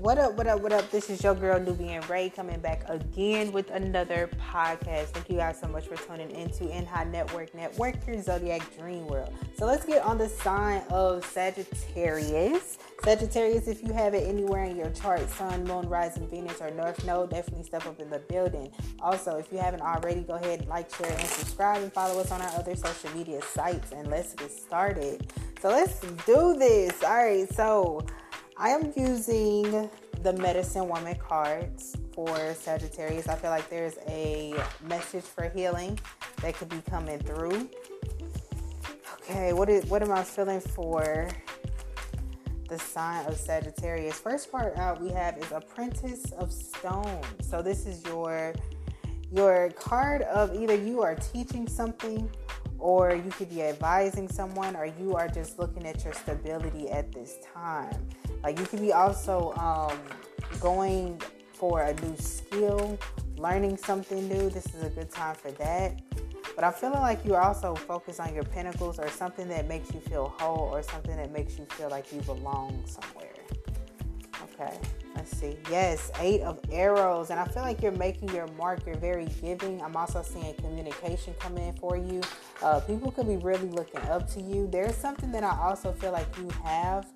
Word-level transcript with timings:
What 0.00 0.16
up, 0.16 0.34
what 0.34 0.46
up, 0.46 0.60
what 0.60 0.72
up? 0.72 0.88
This 0.92 1.10
is 1.10 1.24
your 1.24 1.34
girl 1.34 1.58
Nubian 1.58 2.06
Ray 2.06 2.30
coming 2.30 2.60
back 2.60 2.88
again 2.88 3.50
with 3.50 3.68
another 3.72 4.30
podcast. 4.40 5.06
Thank 5.06 5.28
you 5.28 5.38
guys 5.38 5.58
so 5.60 5.66
much 5.66 5.88
for 5.88 5.96
tuning 5.96 6.30
into 6.30 6.70
In 6.70 6.86
High 6.86 7.02
Network 7.02 7.52
Network, 7.52 8.06
your 8.06 8.22
zodiac 8.22 8.62
dream 8.78 9.08
world. 9.08 9.32
So 9.58 9.66
let's 9.66 9.84
get 9.84 10.04
on 10.04 10.16
the 10.16 10.28
sign 10.28 10.82
of 10.90 11.24
Sagittarius. 11.26 12.78
Sagittarius, 13.02 13.66
if 13.66 13.82
you 13.82 13.92
have 13.92 14.14
it 14.14 14.28
anywhere 14.28 14.62
in 14.62 14.76
your 14.76 14.90
chart, 14.90 15.28
Sun, 15.30 15.64
Moon, 15.64 15.88
Rising, 15.88 16.28
Venus, 16.28 16.60
or 16.60 16.70
North 16.70 17.04
Node, 17.04 17.30
definitely 17.30 17.64
step 17.64 17.84
up 17.84 17.98
in 17.98 18.08
the 18.08 18.20
building. 18.20 18.70
Also, 19.00 19.36
if 19.36 19.50
you 19.50 19.58
haven't 19.58 19.82
already, 19.82 20.20
go 20.20 20.34
ahead 20.34 20.60
and 20.60 20.68
like, 20.68 20.94
share, 20.94 21.10
and 21.10 21.26
subscribe, 21.26 21.82
and 21.82 21.92
follow 21.92 22.20
us 22.20 22.30
on 22.30 22.40
our 22.40 22.50
other 22.50 22.76
social 22.76 23.10
media 23.16 23.42
sites. 23.42 23.90
And 23.90 24.08
let's 24.08 24.34
get 24.34 24.52
started. 24.52 25.32
So 25.60 25.70
let's 25.70 25.98
do 26.24 26.54
this. 26.56 27.02
All 27.02 27.16
right, 27.16 27.52
so. 27.52 28.06
I 28.60 28.70
am 28.70 28.92
using 28.96 29.88
the 30.24 30.32
Medicine 30.32 30.88
Woman 30.88 31.14
cards 31.14 31.96
for 32.12 32.36
Sagittarius. 32.54 33.28
I 33.28 33.36
feel 33.36 33.50
like 33.50 33.70
there's 33.70 33.98
a 34.08 34.52
message 34.88 35.22
for 35.22 35.48
healing 35.48 35.96
that 36.42 36.56
could 36.56 36.68
be 36.68 36.82
coming 36.90 37.20
through. 37.20 37.70
Okay, 39.14 39.52
what 39.52 39.68
is 39.68 39.86
what 39.86 40.02
am 40.02 40.10
I 40.10 40.24
feeling 40.24 40.58
for 40.58 41.28
the 42.68 42.80
sign 42.80 43.26
of 43.26 43.36
Sagittarius? 43.36 44.18
First 44.18 44.50
part 44.50 44.76
out 44.76 45.00
we 45.00 45.10
have 45.10 45.38
is 45.38 45.52
Apprentice 45.52 46.32
of 46.32 46.52
Stone. 46.52 47.22
So 47.42 47.62
this 47.62 47.86
is 47.86 48.04
your 48.06 48.54
your 49.30 49.70
card 49.76 50.22
of 50.22 50.60
either 50.60 50.74
you 50.74 51.00
are 51.00 51.14
teaching 51.14 51.68
something 51.68 52.28
or 52.78 53.14
you 53.14 53.30
could 53.30 53.50
be 53.50 53.62
advising 53.62 54.28
someone 54.28 54.76
or 54.76 54.86
you 54.86 55.14
are 55.14 55.28
just 55.28 55.58
looking 55.58 55.86
at 55.86 56.04
your 56.04 56.12
stability 56.12 56.88
at 56.90 57.12
this 57.12 57.38
time. 57.54 58.06
Like 58.42 58.58
you 58.58 58.66
could 58.66 58.80
be 58.80 58.92
also 58.92 59.52
um, 59.54 59.98
going 60.60 61.20
for 61.52 61.82
a 61.82 61.94
new 61.94 62.16
skill, 62.16 62.98
learning 63.36 63.76
something 63.76 64.28
new. 64.28 64.48
This 64.48 64.66
is 64.74 64.84
a 64.84 64.90
good 64.90 65.10
time 65.10 65.34
for 65.34 65.50
that. 65.52 66.00
But 66.54 66.64
I'm 66.64 66.72
feeling 66.72 67.00
like 67.00 67.24
you 67.24 67.36
also 67.36 67.74
focus 67.74 68.18
on 68.20 68.34
your 68.34 68.44
pinnacles 68.44 68.98
or 68.98 69.08
something 69.10 69.48
that 69.48 69.68
makes 69.68 69.92
you 69.92 70.00
feel 70.00 70.34
whole 70.38 70.68
or 70.72 70.82
something 70.82 71.16
that 71.16 71.30
makes 71.30 71.58
you 71.58 71.64
feel 71.66 71.88
like 71.88 72.12
you 72.12 72.20
belong 72.22 72.82
somewhere. 72.86 73.28
Okay, 74.60 74.76
let's 75.14 75.36
see. 75.36 75.56
Yes, 75.70 76.10
eight 76.18 76.40
of 76.40 76.58
arrows. 76.72 77.30
And 77.30 77.38
I 77.38 77.44
feel 77.44 77.62
like 77.62 77.80
you're 77.80 77.92
making 77.92 78.30
your 78.34 78.48
mark. 78.58 78.84
You're 78.84 78.96
very 78.96 79.26
giving. 79.40 79.80
I'm 79.80 79.94
also 79.94 80.22
seeing 80.22 80.52
communication 80.54 81.34
come 81.38 81.56
in 81.58 81.74
for 81.74 81.96
you. 81.96 82.22
Uh, 82.60 82.80
people 82.80 83.12
could 83.12 83.28
be 83.28 83.36
really 83.36 83.68
looking 83.68 84.00
up 84.08 84.28
to 84.32 84.40
you. 84.40 84.66
There's 84.66 84.96
something 84.96 85.30
that 85.32 85.44
I 85.44 85.56
also 85.62 85.92
feel 85.92 86.10
like 86.10 86.26
you 86.38 86.48
have 86.64 87.06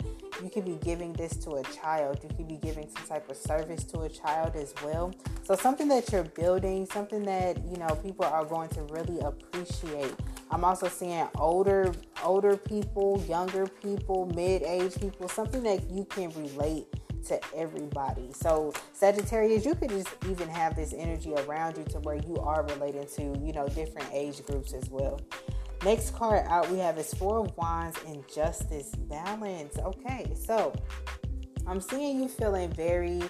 you 0.42 0.50
could 0.50 0.64
be 0.64 0.78
giving 0.82 1.12
this 1.12 1.36
to 1.36 1.56
a 1.56 1.62
child. 1.64 2.18
You 2.22 2.28
could 2.36 2.48
be 2.48 2.56
giving 2.56 2.88
some 2.88 3.06
type 3.06 3.30
of 3.30 3.36
service 3.36 3.84
to 3.84 4.00
a 4.00 4.08
child 4.08 4.56
as 4.56 4.74
well. 4.82 5.12
So 5.44 5.54
something 5.54 5.88
that 5.88 6.10
you're 6.10 6.24
building, 6.24 6.86
something 6.86 7.22
that 7.24 7.58
you 7.68 7.77
know 7.77 7.94
people 7.96 8.24
are 8.24 8.44
going 8.44 8.68
to 8.70 8.82
really 8.84 9.20
appreciate. 9.20 10.14
I'm 10.50 10.64
also 10.64 10.88
seeing 10.88 11.28
older 11.36 11.92
older 12.24 12.56
people, 12.56 13.22
younger 13.28 13.66
people, 13.66 14.27
mid-age 14.34 14.98
people, 15.00 15.28
something 15.28 15.62
that 15.62 15.90
you 15.90 16.04
can 16.04 16.30
relate 16.30 16.86
to 17.24 17.40
everybody. 17.54 18.30
So 18.32 18.72
Sagittarius, 18.92 19.64
you 19.64 19.74
could 19.74 19.90
just 19.90 20.08
even 20.28 20.48
have 20.48 20.76
this 20.76 20.92
energy 20.96 21.34
around 21.34 21.76
you 21.76 21.84
to 21.84 22.00
where 22.00 22.16
you 22.16 22.36
are 22.36 22.64
relating 22.64 23.06
to, 23.16 23.22
you 23.44 23.52
know, 23.52 23.68
different 23.68 24.08
age 24.12 24.44
groups 24.46 24.72
as 24.72 24.88
well. 24.90 25.20
Next 25.84 26.14
card 26.14 26.46
out 26.48 26.70
we 26.70 26.78
have 26.78 26.96
is 26.98 27.12
Four 27.14 27.40
of 27.40 27.56
Wands 27.56 27.98
and 28.06 28.22
Justice 28.32 28.90
Balance. 28.94 29.78
Okay, 29.78 30.32
so 30.34 30.72
I'm 31.66 31.80
seeing 31.80 32.22
you 32.22 32.28
feeling 32.28 32.70
very 32.72 33.20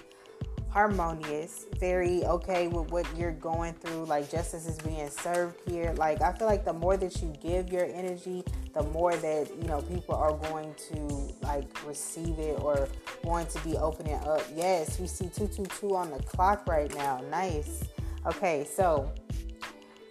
harmonious, 0.73 1.67
very 1.79 2.25
okay 2.25 2.67
with 2.67 2.89
what 2.89 3.05
you're 3.15 3.31
going 3.31 3.73
through. 3.73 4.05
Like 4.05 4.31
justice 4.31 4.65
is 4.65 4.79
being 4.79 5.07
served 5.09 5.57
here. 5.69 5.93
Like 5.93 6.21
I 6.23 6.33
feel 6.33 6.47
like 6.47 6.65
the 6.65 6.73
more 6.73 6.97
that 6.97 7.21
you 7.21 7.31
give 7.41 7.71
your 7.71 7.85
energy, 7.85 8.43
the 8.73 8.81
more 8.81 9.15
that 9.15 9.51
you 9.55 9.67
know 9.67 9.81
people 9.83 10.15
are 10.15 10.33
going 10.33 10.73
to 10.89 10.97
like 11.43 11.69
receive 11.85 12.39
it 12.39 12.59
or 12.59 12.89
going 13.23 13.45
to 13.45 13.59
be 13.59 13.77
opening 13.77 14.15
up. 14.15 14.41
Yes, 14.55 14.99
we 14.99 15.05
see 15.05 15.29
two 15.29 15.47
two 15.47 15.65
two 15.79 15.95
on 15.95 16.09
the 16.09 16.21
clock 16.23 16.67
right 16.67 16.93
now. 16.95 17.21
Nice. 17.29 17.83
Okay, 18.25 18.65
so 18.65 19.11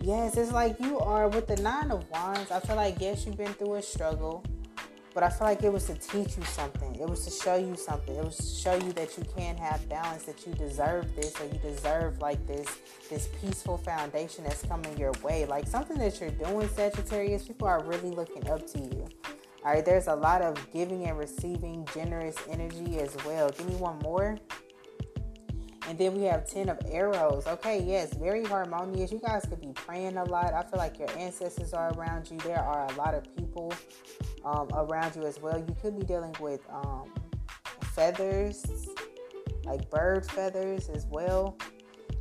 Yes, 0.01 0.37
it's 0.37 0.51
like 0.51 0.81
you 0.81 0.99
are 0.99 1.28
with 1.28 1.47
the 1.47 1.55
nine 1.56 1.93
of 1.93 2.09
wands. 2.11 2.51
I 2.51 2.59
feel 2.59 2.75
like 2.75 2.97
yes, 3.01 3.25
you've 3.25 3.37
been 3.37 3.55
through 3.55 3.75
a 3.75 3.83
struggle, 3.83 4.45
but 5.15 5.23
I 5.23 5.28
feel 5.28 5.47
like 5.47 5.62
it 5.62 5.73
was 5.73 5.87
to 5.87 5.95
teach 5.95 6.37
you 6.37 6.45
something. 6.45 6.95
It 6.97 7.09
was 7.09 7.25
to 7.25 7.31
show 7.31 7.56
you 7.56 7.77
something. 7.77 8.15
It 8.15 8.25
was 8.25 8.37
to 8.37 8.45
show 8.45 8.75
you 8.75 8.93
that 8.93 9.17
you 9.19 9.25
can 9.37 9.56
have 9.56 9.87
balance, 9.89 10.25
that 10.25 10.47
you 10.47 10.55
deserve 10.55 11.15
this, 11.15 11.39
or 11.41 11.47
you 11.47 11.59
deserve 11.62 12.19
like 12.21 12.45
this 12.47 12.67
this 13.11 13.28
peaceful 13.41 13.77
foundation 13.77 14.45
that's 14.45 14.62
coming 14.62 14.97
your 14.97 15.12
way. 15.22 15.45
Like 15.45 15.67
something 15.67 15.99
that 15.99 16.21
you're 16.21 16.31
doing, 16.31 16.69
Sagittarius. 16.69 17.45
People 17.47 17.69
are 17.69 17.83
really 17.84 18.11
looking 18.11 18.49
up 18.49 18.67
to 18.69 18.78
you. 18.78 19.06
All 19.65 19.72
right, 19.72 19.84
there's 19.84 20.09
a 20.09 20.15
lot 20.15 20.43
of 20.43 20.56
giving 20.72 21.05
and 21.05 21.17
receiving 21.17 21.87
generous 21.95 22.37
energy 22.51 22.99
as 22.99 23.17
well. 23.25 23.51
Give 23.51 23.69
me 23.69 23.77
one 23.77 23.99
more. 24.01 24.39
And 25.92 26.00
then 26.00 26.14
we 26.14 26.22
have 26.22 26.48
10 26.48 26.70
of 26.70 26.78
arrows. 26.91 27.47
Okay, 27.47 27.82
yes, 27.82 28.14
very 28.14 28.42
harmonious. 28.47 29.12
You 29.12 29.19
guys 29.19 29.44
could 29.47 29.60
be 29.60 29.75
praying 29.75 30.16
a 30.16 30.25
lot. 30.25 30.54
I 30.54 30.62
feel 30.62 30.78
like 30.78 30.98
your 30.98 31.10
ancestors 31.19 31.75
are 31.75 31.92
around 31.92 32.30
you. 32.30 32.38
There 32.38 32.58
are 32.58 32.91
a 32.91 32.94
lot 32.94 33.12
of 33.12 33.25
people 33.36 33.75
um, 34.42 34.70
around 34.72 35.14
you 35.16 35.26
as 35.26 35.38
well. 35.38 35.58
You 35.58 35.76
could 35.82 36.00
be 36.00 36.06
dealing 36.06 36.34
with 36.41 36.62
um, 36.70 37.12
feathers, 37.94 38.64
like 39.66 39.91
bird 39.91 40.25
feathers 40.25 40.88
as 40.88 41.04
well. 41.10 41.58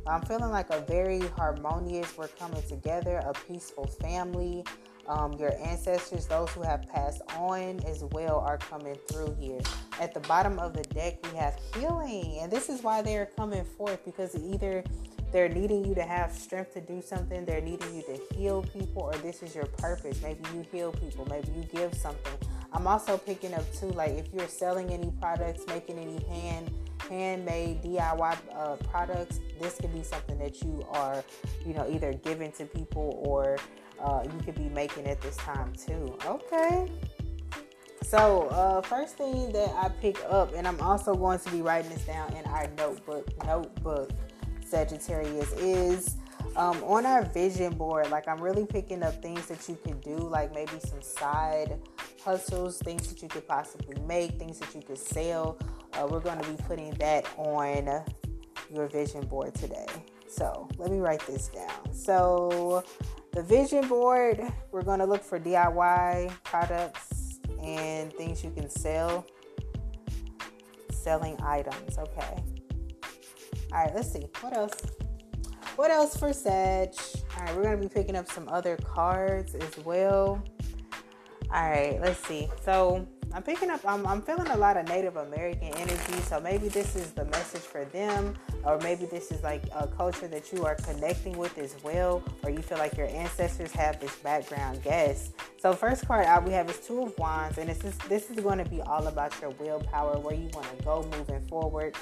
I'm 0.06 0.20
feeling 0.20 0.50
like 0.50 0.68
a 0.68 0.82
very 0.82 1.20
harmonious, 1.28 2.14
we're 2.18 2.28
coming 2.28 2.62
together, 2.68 3.22
a 3.24 3.32
peaceful 3.32 3.86
family. 3.86 4.64
Um, 5.08 5.32
your 5.34 5.52
ancestors, 5.60 6.26
those 6.26 6.50
who 6.50 6.62
have 6.62 6.88
passed 6.88 7.22
on 7.36 7.80
as 7.86 8.04
well, 8.12 8.38
are 8.38 8.58
coming 8.58 8.96
through 9.08 9.36
here. 9.38 9.60
At 10.00 10.14
the 10.14 10.20
bottom 10.20 10.58
of 10.58 10.74
the 10.74 10.82
deck, 10.82 11.18
we 11.30 11.36
have 11.38 11.56
healing, 11.74 12.38
and 12.40 12.50
this 12.50 12.68
is 12.68 12.82
why 12.82 13.02
they 13.02 13.16
are 13.16 13.26
coming 13.26 13.64
forth 13.64 14.04
because 14.04 14.36
either 14.36 14.84
they're 15.32 15.48
needing 15.48 15.84
you 15.84 15.94
to 15.94 16.02
have 16.02 16.32
strength 16.32 16.74
to 16.74 16.80
do 16.80 17.02
something, 17.02 17.44
they're 17.44 17.60
needing 17.60 17.94
you 17.94 18.02
to 18.02 18.34
heal 18.34 18.62
people, 18.62 19.02
or 19.02 19.14
this 19.14 19.42
is 19.42 19.54
your 19.54 19.66
purpose. 19.66 20.20
Maybe 20.22 20.40
you 20.54 20.64
heal 20.70 20.92
people, 20.92 21.26
maybe 21.28 21.48
you 21.56 21.64
give 21.64 21.94
something. 21.94 22.34
I'm 22.72 22.86
also 22.86 23.18
picking 23.18 23.54
up 23.54 23.70
too, 23.74 23.88
like 23.88 24.12
if 24.12 24.32
you're 24.32 24.48
selling 24.48 24.90
any 24.90 25.10
products, 25.20 25.64
making 25.66 25.98
any 25.98 26.22
hand 26.24 26.70
handmade 27.08 27.82
DIY 27.82 28.36
uh, 28.54 28.76
products, 28.76 29.40
this 29.60 29.76
could 29.76 29.92
be 29.92 30.02
something 30.02 30.38
that 30.38 30.62
you 30.62 30.84
are, 30.90 31.24
you 31.66 31.74
know, 31.74 31.86
either 31.90 32.12
giving 32.14 32.52
to 32.52 32.64
people 32.64 33.22
or 33.26 33.58
uh, 34.02 34.24
you 34.24 34.44
could 34.44 34.56
be 34.56 34.68
making 34.68 35.06
at 35.06 35.20
this 35.20 35.36
time 35.36 35.72
too. 35.74 36.16
Okay. 36.26 36.90
So, 38.02 38.48
uh, 38.48 38.82
first 38.82 39.16
thing 39.16 39.52
that 39.52 39.70
I 39.70 39.88
pick 39.88 40.18
up, 40.28 40.52
and 40.54 40.68
I'm 40.68 40.78
also 40.80 41.14
going 41.14 41.38
to 41.38 41.50
be 41.50 41.62
writing 41.62 41.90
this 41.90 42.04
down 42.04 42.30
in 42.34 42.44
our 42.46 42.66
notebook, 42.76 43.26
notebook, 43.46 44.10
Sagittarius, 44.66 45.52
is 45.52 46.16
um, 46.56 46.82
on 46.84 47.06
our 47.06 47.24
vision 47.24 47.74
board. 47.74 48.10
Like, 48.10 48.28
I'm 48.28 48.40
really 48.40 48.66
picking 48.66 49.02
up 49.02 49.22
things 49.22 49.46
that 49.46 49.66
you 49.66 49.78
could 49.82 50.02
do, 50.02 50.16
like 50.16 50.54
maybe 50.54 50.72
some 50.84 51.00
side 51.00 51.78
hustles, 52.22 52.78
things 52.80 53.08
that 53.08 53.22
you 53.22 53.28
could 53.28 53.46
possibly 53.48 53.98
make, 54.02 54.38
things 54.38 54.58
that 54.58 54.74
you 54.74 54.82
could 54.82 54.98
sell. 54.98 55.58
Uh, 55.94 56.06
we're 56.06 56.20
going 56.20 56.40
to 56.40 56.48
be 56.50 56.62
putting 56.64 56.90
that 56.94 57.26
on 57.38 58.04
your 58.70 58.88
vision 58.88 59.24
board 59.26 59.54
today. 59.54 59.86
So, 60.28 60.68
let 60.76 60.90
me 60.90 60.98
write 60.98 61.26
this 61.26 61.48
down. 61.48 61.92
So, 61.92 62.84
the 63.32 63.42
vision 63.42 63.88
board, 63.88 64.40
we're 64.70 64.82
going 64.82 64.98
to 64.98 65.06
look 65.06 65.24
for 65.24 65.40
DIY 65.40 66.30
products 66.44 67.40
and 67.62 68.12
things 68.12 68.44
you 68.44 68.50
can 68.50 68.68
sell. 68.68 69.26
Selling 70.90 71.36
items, 71.42 71.98
okay. 71.98 72.44
All 73.72 73.84
right, 73.84 73.94
let's 73.94 74.12
see. 74.12 74.26
What 74.40 74.56
else? 74.56 74.74
What 75.76 75.90
else 75.90 76.16
for 76.16 76.32
Sag? 76.34 76.90
All 77.38 77.46
right, 77.46 77.56
we're 77.56 77.62
going 77.62 77.80
to 77.80 77.88
be 77.88 77.92
picking 77.92 78.16
up 78.16 78.30
some 78.30 78.48
other 78.50 78.76
cards 78.76 79.54
as 79.54 79.78
well. 79.78 80.42
All 81.50 81.70
right, 81.70 81.98
let's 82.00 82.24
see. 82.26 82.48
So, 82.62 83.08
I'm 83.34 83.42
picking 83.42 83.70
up, 83.70 83.80
I'm, 83.86 84.06
I'm 84.06 84.20
feeling 84.20 84.48
a 84.48 84.56
lot 84.56 84.76
of 84.76 84.86
Native 84.88 85.16
American 85.16 85.68
energy. 85.74 86.20
So 86.28 86.38
maybe 86.40 86.68
this 86.68 86.94
is 86.96 87.12
the 87.12 87.24
message 87.26 87.62
for 87.62 87.84
them, 87.86 88.34
or 88.64 88.78
maybe 88.78 89.06
this 89.06 89.30
is 89.30 89.42
like 89.42 89.62
a 89.74 89.86
culture 89.86 90.28
that 90.28 90.52
you 90.52 90.66
are 90.66 90.74
connecting 90.74 91.38
with 91.38 91.56
as 91.58 91.76
well, 91.82 92.22
or 92.42 92.50
you 92.50 92.60
feel 92.60 92.78
like 92.78 92.96
your 92.96 93.08
ancestors 93.08 93.72
have 93.72 93.98
this 94.00 94.14
background. 94.16 94.80
Yes. 94.84 95.30
So 95.58 95.72
first 95.72 96.06
card 96.06 96.26
out 96.26 96.44
we 96.44 96.52
have 96.52 96.68
is 96.68 96.78
Two 96.80 97.02
of 97.02 97.18
Wands, 97.18 97.56
and 97.58 97.68
this 97.68 97.82
is 97.84 97.96
this 98.08 98.30
is 98.30 98.36
going 98.40 98.58
to 98.58 98.68
be 98.68 98.82
all 98.82 99.06
about 99.06 99.32
your 99.40 99.50
willpower, 99.50 100.18
where 100.18 100.34
you 100.34 100.50
want 100.52 100.76
to 100.76 100.84
go 100.84 101.08
moving 101.16 101.40
forward. 101.48 101.94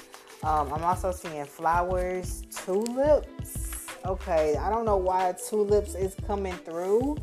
Um, 0.43 0.73
I'm 0.73 0.83
also 0.83 1.11
seeing 1.11 1.45
flowers, 1.45 2.43
tulips. 2.51 3.85
Okay, 4.05 4.57
I 4.57 4.69
don't 4.69 4.83
know 4.83 4.97
why 4.97 5.33
tulips 5.47 5.95
is 5.95 6.15
coming 6.27 6.53
through. 6.53 7.17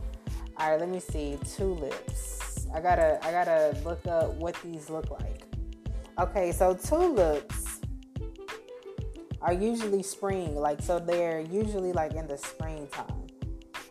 All 0.57 0.71
right, 0.71 0.81
let 0.81 0.89
me 0.89 1.01
see 1.01 1.39
tulips. 1.57 2.38
I 2.75 2.81
gotta 2.81 3.19
I 3.23 3.31
gotta 3.31 3.77
look 3.85 4.07
up 4.07 4.35
what 4.35 4.57
these 4.63 4.91
look 4.91 5.11
like. 5.11 5.43
Okay, 6.19 6.53
so 6.53 6.75
tulips. 6.75 7.81
are 9.41 9.53
usually 9.53 10.03
spring, 10.03 10.57
like 10.57 10.83
so 10.83 10.99
they're 10.99 11.41
usually 11.41 11.93
like 11.93 12.15
in 12.15 12.27
the 12.27 12.37
springtime. 12.37 13.27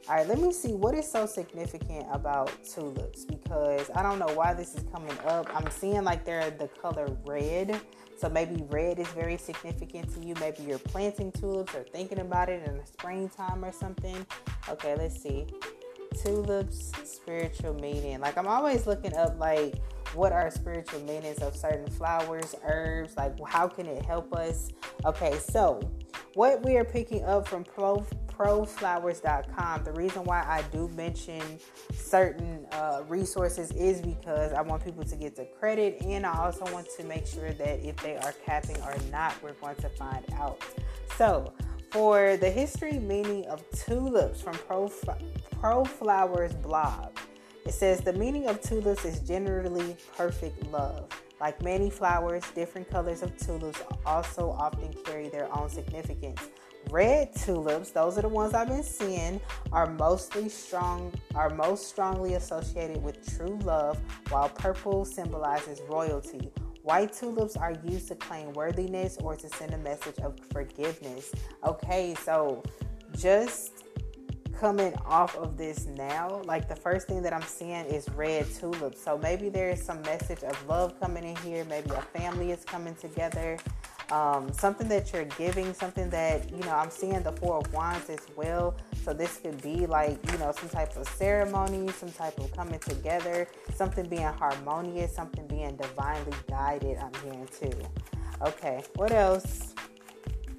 All 0.09 0.15
right, 0.15 0.27
let 0.27 0.39
me 0.39 0.53
see 0.53 0.73
what 0.73 0.93
is 0.95 1.09
so 1.09 1.25
significant 1.25 2.05
about 2.11 2.51
tulips 2.63 3.25
because 3.25 3.89
I 3.93 4.01
don't 4.01 4.19
know 4.19 4.33
why 4.35 4.53
this 4.53 4.73
is 4.75 4.83
coming 4.93 5.17
up. 5.25 5.49
I'm 5.53 5.69
seeing 5.69 6.03
like 6.05 6.23
they're 6.23 6.49
the 6.49 6.69
color 6.69 7.07
red. 7.25 7.79
So 8.17 8.29
maybe 8.29 8.63
red 8.69 8.99
is 8.99 9.07
very 9.09 9.37
significant 9.37 10.13
to 10.15 10.25
you. 10.25 10.33
Maybe 10.39 10.63
you're 10.63 10.79
planting 10.79 11.31
tulips 11.31 11.75
or 11.75 11.83
thinking 11.83 12.19
about 12.19 12.49
it 12.49 12.67
in 12.67 12.77
the 12.77 12.85
springtime 12.85 13.63
or 13.63 13.71
something. 13.71 14.25
Okay, 14.69 14.95
let's 14.95 15.21
see. 15.21 15.45
Tulips 16.15 16.91
spiritual 17.03 17.73
meaning. 17.75 18.19
Like 18.19 18.37
I'm 18.37 18.47
always 18.47 18.87
looking 18.87 19.15
up 19.15 19.39
like 19.39 19.75
what 20.13 20.31
are 20.31 20.49
spiritual 20.49 21.01
meanings 21.01 21.39
of 21.39 21.55
certain 21.55 21.87
flowers, 21.87 22.55
herbs, 22.63 23.15
like 23.17 23.35
how 23.45 23.67
can 23.67 23.85
it 23.85 24.05
help 24.05 24.33
us? 24.33 24.69
Okay, 25.05 25.37
so 25.37 25.79
what 26.33 26.63
we 26.63 26.77
are 26.77 26.85
picking 26.85 27.23
up 27.25 27.47
from 27.47 27.63
Pro 27.63 28.05
proflowers.com. 28.37 29.83
The 29.83 29.93
reason 29.93 30.23
why 30.23 30.43
I 30.47 30.61
do 30.71 30.87
mention 30.89 31.41
certain 31.93 32.65
uh, 32.71 33.03
resources 33.07 33.71
is 33.71 34.01
because 34.01 34.53
I 34.53 34.61
want 34.61 34.85
people 34.85 35.03
to 35.03 35.15
get 35.15 35.35
the 35.35 35.45
credit, 35.59 36.01
and 36.01 36.25
I 36.25 36.37
also 36.37 36.71
want 36.71 36.87
to 36.97 37.03
make 37.03 37.25
sure 37.25 37.51
that 37.51 37.79
if 37.83 37.95
they 37.97 38.15
are 38.17 38.33
capping 38.45 38.79
or 38.83 38.95
not, 39.11 39.41
we're 39.41 39.53
going 39.53 39.75
to 39.77 39.89
find 39.89 40.23
out. 40.35 40.63
So, 41.17 41.51
for 41.91 42.37
the 42.37 42.49
history 42.49 42.99
meaning 42.99 43.45
of 43.45 43.63
tulips 43.71 44.41
from 44.41 44.53
Pro, 44.53 44.89
ProFlowers 45.55 46.61
blog, 46.61 47.17
it 47.65 47.73
says 47.73 48.01
the 48.01 48.13
meaning 48.13 48.47
of 48.47 48.61
tulips 48.61 49.05
is 49.05 49.19
generally 49.21 49.97
perfect 50.15 50.65
love. 50.67 51.09
Like 51.39 51.61
many 51.61 51.89
flowers, 51.89 52.43
different 52.55 52.89
colors 52.89 53.21
of 53.21 53.37
tulips 53.37 53.81
also 54.05 54.51
often 54.51 54.93
carry 55.05 55.29
their 55.29 55.55
own 55.55 55.69
significance. 55.69 56.41
Red 56.89 57.35
tulips, 57.35 57.91
those 57.91 58.17
are 58.17 58.21
the 58.21 58.29
ones 58.29 58.53
I've 58.53 58.69
been 58.69 58.83
seeing, 58.83 59.41
are 59.71 59.87
mostly 59.87 60.49
strong 60.49 61.13
are 61.35 61.49
most 61.49 61.89
strongly 61.89 62.35
associated 62.35 63.03
with 63.03 63.37
true 63.37 63.59
love, 63.63 63.99
while 64.29 64.49
purple 64.49 65.03
symbolizes 65.03 65.81
royalty. 65.89 66.51
White 66.87 67.11
tulips 67.11 67.57
are 67.57 67.73
used 67.83 68.07
to 68.07 68.15
claim 68.15 68.53
worthiness 68.53 69.17
or 69.17 69.35
to 69.35 69.49
send 69.49 69.73
a 69.73 69.77
message 69.77 70.19
of 70.19 70.39
forgiveness. 70.53 71.33
Okay, 71.65 72.15
so 72.23 72.63
just 73.17 73.83
coming 74.57 74.95
off 75.05 75.35
of 75.35 75.57
this 75.57 75.85
now, 75.97 76.41
like 76.45 76.69
the 76.69 76.77
first 76.77 77.09
thing 77.09 77.21
that 77.23 77.33
I'm 77.33 77.41
seeing 77.41 77.85
is 77.87 78.07
red 78.11 78.45
tulips. 78.53 79.03
So 79.03 79.17
maybe 79.17 79.49
there 79.49 79.69
is 79.69 79.83
some 79.83 80.01
message 80.03 80.43
of 80.43 80.65
love 80.65 80.97
coming 80.97 81.25
in 81.25 81.35
here. 81.35 81.65
Maybe 81.65 81.89
a 81.89 82.01
family 82.01 82.51
is 82.51 82.63
coming 82.63 82.95
together. 82.95 83.57
Um, 84.11 84.53
something 84.53 84.87
that 84.87 85.11
you're 85.11 85.25
giving, 85.25 85.73
something 85.73 86.09
that, 86.11 86.49
you 86.49 86.63
know, 86.63 86.71
I'm 86.71 86.89
seeing 86.89 87.21
the 87.23 87.33
Four 87.33 87.57
of 87.57 87.73
Wands 87.73 88.09
as 88.09 88.25
well. 88.35 88.75
So 89.03 89.13
this 89.13 89.37
could 89.37 89.61
be 89.61 89.85
like, 89.85 90.17
you 90.31 90.37
know, 90.37 90.53
some 90.57 90.69
type 90.69 90.95
of 90.95 91.07
ceremony, 91.09 91.91
some 91.91 92.11
type 92.11 92.37
of 92.39 92.51
coming 92.55 92.79
together, 92.79 93.47
something 93.75 94.07
being 94.07 94.21
harmonious, 94.23 95.13
something 95.13 95.45
being 95.47 95.75
divinely 95.75 96.33
guided. 96.49 96.97
I'm 96.97 97.11
hearing 97.23 97.49
too. 97.59 97.77
Okay, 98.41 98.83
what 98.95 99.11
else? 99.11 99.73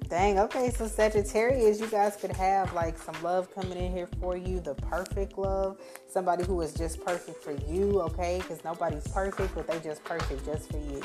Dang, 0.09 0.39
okay, 0.39 0.71
so 0.71 0.87
Sagittarius, 0.87 1.79
you 1.79 1.85
guys 1.85 2.15
could 2.15 2.31
have 2.31 2.73
like 2.73 2.97
some 2.97 3.13
love 3.21 3.53
coming 3.53 3.77
in 3.77 3.91
here 3.91 4.09
for 4.19 4.35
you, 4.35 4.59
the 4.59 4.73
perfect 4.73 5.37
love, 5.37 5.77
somebody 6.07 6.43
who 6.43 6.59
is 6.61 6.73
just 6.73 7.05
perfect 7.05 7.43
for 7.43 7.51
you, 7.51 8.01
okay? 8.01 8.39
Because 8.39 8.63
nobody's 8.63 9.07
perfect, 9.09 9.53
but 9.53 9.67
they 9.67 9.79
just 9.81 10.03
perfect 10.03 10.43
just 10.45 10.71
for 10.71 10.79
you. 10.79 11.03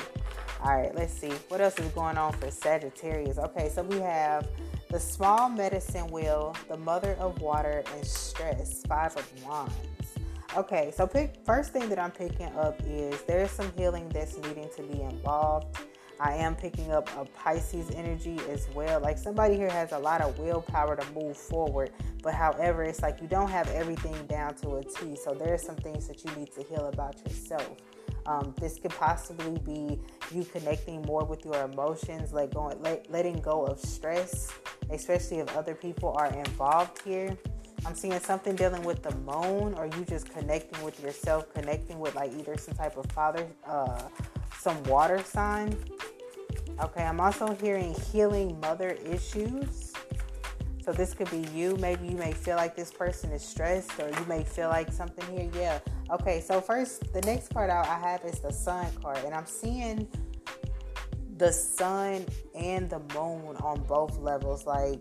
All 0.63 0.75
right, 0.75 0.95
let's 0.95 1.13
see. 1.13 1.29
What 1.49 1.61
else 1.61 1.77
is 1.77 1.91
going 1.91 2.17
on 2.17 2.33
for 2.33 2.49
Sagittarius? 2.49 3.37
Okay, 3.37 3.69
so 3.69 3.83
we 3.83 3.99
have 3.99 4.47
the 4.89 4.99
small 4.99 5.49
medicine 5.49 6.07
wheel, 6.07 6.55
the 6.67 6.77
mother 6.77 7.15
of 7.19 7.39
water, 7.39 7.83
and 7.93 8.03
stress, 8.07 8.81
five 8.87 9.15
of 9.15 9.43
wands. 9.43 9.75
Okay, 10.57 10.91
so 10.95 11.05
pick 11.05 11.35
first 11.45 11.73
thing 11.73 11.89
that 11.89 11.99
I'm 11.99 12.09
picking 12.11 12.47
up 12.55 12.81
is 12.87 13.21
there's 13.23 13.51
some 13.51 13.71
healing 13.77 14.09
that's 14.09 14.35
needing 14.37 14.69
to 14.77 14.81
be 14.81 15.01
involved 15.01 15.77
I 16.19 16.33
am 16.35 16.55
picking 16.55 16.91
up 16.91 17.09
a 17.17 17.25
Pisces 17.25 17.91
energy 17.91 18.39
as 18.49 18.67
well. 18.73 18.99
Like 18.99 19.17
somebody 19.17 19.55
here 19.55 19.69
has 19.69 19.91
a 19.91 19.99
lot 19.99 20.21
of 20.21 20.37
willpower 20.39 20.95
to 20.95 21.05
move 21.13 21.35
forward, 21.35 21.91
but 22.23 22.33
however, 22.33 22.83
it's 22.83 23.01
like 23.01 23.21
you 23.21 23.27
don't 23.27 23.49
have 23.49 23.69
everything 23.71 24.15
down 24.27 24.55
to 24.55 24.77
a 24.77 24.83
T. 24.83 25.15
So 25.15 25.33
there 25.33 25.53
are 25.53 25.57
some 25.57 25.75
things 25.75 26.07
that 26.07 26.23
you 26.23 26.31
need 26.35 26.51
to 26.53 26.63
heal 26.63 26.87
about 26.87 27.19
yourself. 27.25 27.77
Um, 28.25 28.55
this 28.59 28.79
could 28.79 28.91
possibly 28.91 29.59
be 29.59 29.99
you 30.33 30.45
connecting 30.45 31.01
more 31.03 31.23
with 31.23 31.45
your 31.45 31.61
emotions, 31.63 32.33
like 32.33 32.53
going, 32.53 32.81
let, 32.81 33.09
letting 33.11 33.39
go 33.39 33.65
of 33.65 33.79
stress, 33.79 34.51
especially 34.89 35.39
if 35.39 35.55
other 35.55 35.75
people 35.75 36.15
are 36.17 36.33
involved 36.33 37.01
here. 37.03 37.37
I'm 37.85 37.93
seeing 37.93 38.19
something 38.19 38.55
dealing 38.55 38.81
with 38.83 39.03
the 39.03 39.13
moon, 39.17 39.75
or 39.75 39.85
you 39.85 40.05
just 40.05 40.29
connecting 40.31 40.83
with 40.83 40.99
yourself, 41.03 41.53
connecting 41.53 41.99
with 41.99 42.15
like 42.15 42.33
either 42.33 42.57
some 42.57 42.73
type 42.73 42.97
of 42.97 43.05
father, 43.11 43.45
uh, 43.67 44.01
some 44.65 44.81
water 44.85 45.21
sign. 45.21 45.77
Okay, 46.81 47.03
I'm 47.03 47.19
also 47.19 47.53
hearing 47.53 47.93
healing 48.11 48.59
mother 48.59 48.97
issues. 49.05 49.93
So 50.83 50.91
this 50.91 51.13
could 51.13 51.29
be 51.29 51.47
you. 51.53 51.77
Maybe 51.77 52.07
you 52.07 52.17
may 52.17 52.31
feel 52.31 52.55
like 52.55 52.75
this 52.75 52.91
person 52.91 53.31
is 53.31 53.43
stressed, 53.43 53.99
or 53.99 54.09
you 54.09 54.25
may 54.27 54.43
feel 54.43 54.69
like 54.69 54.91
something 54.91 55.25
here. 55.37 55.51
Yeah. 55.53 55.79
Okay. 56.09 56.41
So 56.41 56.61
first, 56.61 57.13
the 57.13 57.21
next 57.21 57.53
card 57.53 57.69
out 57.69 57.87
I 57.87 57.99
have 57.99 58.25
is 58.25 58.39
the 58.39 58.51
Sun 58.51 58.87
card, 59.03 59.19
and 59.23 59.35
I'm 59.35 59.45
seeing 59.45 60.07
the 61.37 61.51
Sun 61.51 62.25
and 62.55 62.89
the 62.89 63.01
Moon 63.13 63.55
on 63.57 63.83
both 63.83 64.17
levels. 64.17 64.65
Like 64.65 64.99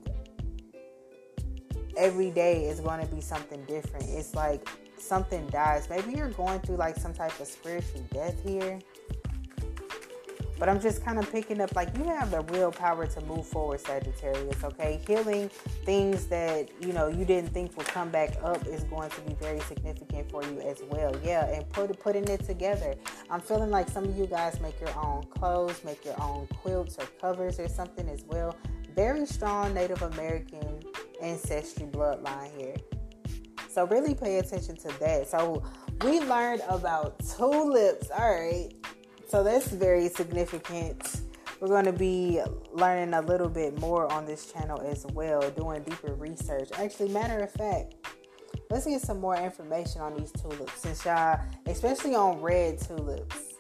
every 1.96 2.31
day 2.31 2.66
is 2.66 2.81
going 2.81 3.00
to 3.00 3.14
be 3.14 3.22
something 3.22 3.64
different. 3.64 4.11
It's 4.11 4.34
like 4.34 4.69
something 4.99 5.46
dies. 5.46 5.88
Maybe 5.88 6.12
you're 6.12 6.28
going 6.31 6.61
through 6.61 6.76
like 6.76 6.96
some 6.96 7.14
type 7.14 7.40
of 7.40 7.46
spiritual 7.46 8.02
death 8.12 8.37
here. 8.46 8.78
But 10.59 10.69
I'm 10.69 10.81
just 10.81 11.05
kind 11.05 11.19
of 11.19 11.31
picking 11.33 11.61
up 11.61 11.75
like 11.75 11.97
you 11.99 12.05
have 12.05 12.31
the 12.31 12.43
willpower 12.43 13.06
to 13.06 13.21
move 13.23 13.47
forward, 13.47 13.81
Sagittarius, 13.81 14.62
okay? 14.62 15.01
Healing 15.06 15.49
things 15.85 16.27
that, 16.27 16.69
you 16.81 16.93
know, 16.93 17.09
you 17.09 17.25
didn't 17.25 17.51
think 17.51 17.77
would 17.77 17.87
come 17.87 18.11
back 18.11 18.37
up 18.43 18.65
is 18.67 18.85
going 18.85 19.11
to 19.11 19.21
be 19.23 19.35
very 19.35 19.61
significant 19.61 20.31
for 20.31 20.45
you 20.45 20.61
as 20.61 20.81
well. 20.89 21.15
Yeah, 21.25 21.47
and 21.47 21.69
put 21.71 21.99
putting 21.99 22.29
it 22.29 22.45
together. 22.45 22.95
I'm 23.31 23.41
feeling 23.41 23.71
like 23.71 23.89
some 23.89 24.05
of 24.05 24.17
you 24.17 24.26
guys 24.26 24.61
make 24.61 24.81
your 24.81 24.97
own 24.97 25.25
clothes, 25.25 25.83
make 25.85 26.05
your 26.05 26.21
own 26.23 26.47
quilts 26.62 26.99
or 26.99 27.07
covers 27.21 27.59
or 27.59 27.69
something 27.69 28.09
as 28.09 28.23
well. 28.25 28.57
Very 28.95 29.26
strong 29.26 29.75
Native 29.75 30.02
American 30.02 30.81
ancestry 31.21 31.87
bloodline 31.87 32.57
here. 32.57 32.76
So 33.69 33.87
really 33.88 34.14
pay 34.14 34.38
attention 34.38 34.76
to 34.76 34.88
that. 35.00 35.26
So 35.28 35.64
we 36.05 36.21
learned 36.21 36.62
about 36.69 37.19
tulips. 37.19 38.09
All 38.11 38.31
right 38.31 38.73
so 39.28 39.43
that's 39.43 39.69
very 39.69 40.09
significant. 40.09 41.21
We're 41.61 41.69
going 41.69 41.87
to 41.87 41.93
be 41.93 42.40
learning 42.73 43.14
a 43.14 43.23
little 43.23 43.49
bit 43.49 43.78
more 43.78 44.11
on 44.12 44.26
this 44.26 44.52
channel 44.52 44.81
as 44.81 45.07
well, 45.12 45.49
doing 45.50 45.83
deeper 45.83 46.14
research. 46.14 46.69
Actually, 46.76 47.11
matter 47.11 47.38
of 47.38 47.50
fact, 47.52 47.95
let's 48.71 48.87
get 48.87 49.00
some 49.00 49.21
more 49.21 49.37
information 49.37 50.00
on 50.00 50.16
these 50.16 50.33
tulips 50.33 50.81
since 50.81 51.04
y'all, 51.04 51.38
especially 51.66 52.14
on 52.14 52.40
red 52.40 52.81
tulips. 52.81 53.54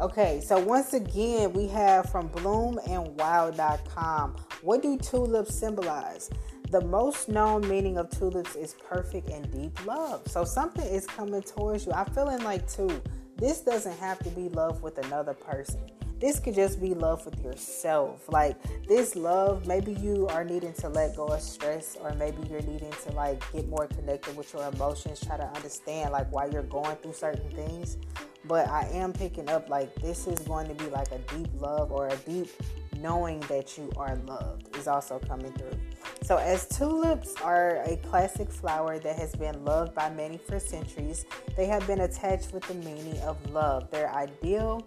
Okay, 0.00 0.40
so 0.40 0.60
once 0.60 0.92
again, 0.92 1.52
we 1.52 1.66
have 1.66 2.08
from 2.10 2.28
bloomandwild.com. 2.28 4.36
What 4.62 4.82
do 4.82 4.96
tulips 4.96 5.58
symbolize? 5.58 6.30
The 6.70 6.82
most 6.82 7.28
known 7.28 7.66
meaning 7.66 7.98
of 7.98 8.08
tulips 8.10 8.54
is 8.54 8.74
perfect 8.74 9.30
and 9.30 9.50
deep 9.50 9.84
love. 9.86 10.22
So 10.28 10.44
something 10.44 10.86
is 10.86 11.06
coming 11.06 11.42
towards 11.42 11.86
you. 11.86 11.92
I'm 11.92 12.12
feeling 12.12 12.44
like 12.44 12.70
too 12.70 13.02
this 13.38 13.60
doesn't 13.60 13.96
have 13.98 14.18
to 14.20 14.30
be 14.30 14.48
love 14.48 14.82
with 14.82 14.98
another 14.98 15.34
person. 15.34 15.80
This 16.20 16.40
could 16.40 16.54
just 16.54 16.80
be 16.80 16.94
love 16.94 17.24
with 17.24 17.42
yourself. 17.44 18.28
Like 18.28 18.56
this 18.88 19.14
love, 19.14 19.66
maybe 19.66 19.92
you 19.92 20.26
are 20.28 20.44
needing 20.44 20.72
to 20.74 20.88
let 20.88 21.16
go 21.16 21.26
of 21.26 21.40
stress, 21.40 21.96
or 22.00 22.12
maybe 22.14 22.38
you're 22.50 22.62
needing 22.62 22.92
to 23.04 23.12
like 23.12 23.40
get 23.52 23.68
more 23.68 23.86
connected 23.86 24.36
with 24.36 24.52
your 24.52 24.68
emotions, 24.68 25.20
try 25.20 25.36
to 25.36 25.46
understand 25.54 26.10
like 26.10 26.30
why 26.32 26.46
you're 26.46 26.64
going 26.64 26.96
through 26.96 27.12
certain 27.12 27.48
things. 27.50 27.98
But 28.44 28.68
I 28.68 28.88
am 28.92 29.12
picking 29.12 29.48
up 29.48 29.68
like 29.68 29.94
this 29.96 30.26
is 30.26 30.40
going 30.40 30.68
to 30.68 30.74
be 30.74 30.90
like 30.90 31.12
a 31.12 31.18
deep 31.34 31.48
love 31.60 31.92
or 31.92 32.08
a 32.08 32.16
deep 32.16 32.48
knowing 33.00 33.40
that 33.40 33.78
you 33.78 33.90
are 33.96 34.16
loved 34.26 34.76
is 34.76 34.88
also 34.88 35.18
coming 35.20 35.52
through. 35.52 35.78
So, 36.22 36.36
as 36.36 36.66
tulips 36.66 37.34
are 37.42 37.82
a 37.84 37.96
classic 37.96 38.50
flower 38.50 38.98
that 38.98 39.16
has 39.16 39.34
been 39.36 39.64
loved 39.64 39.94
by 39.94 40.10
many 40.10 40.38
for 40.38 40.58
centuries, 40.58 41.24
they 41.56 41.66
have 41.66 41.86
been 41.86 42.00
attached 42.00 42.52
with 42.52 42.64
the 42.64 42.74
meaning 42.74 43.18
of 43.20 43.36
love. 43.50 43.90
They're 43.90 44.12
ideal 44.12 44.84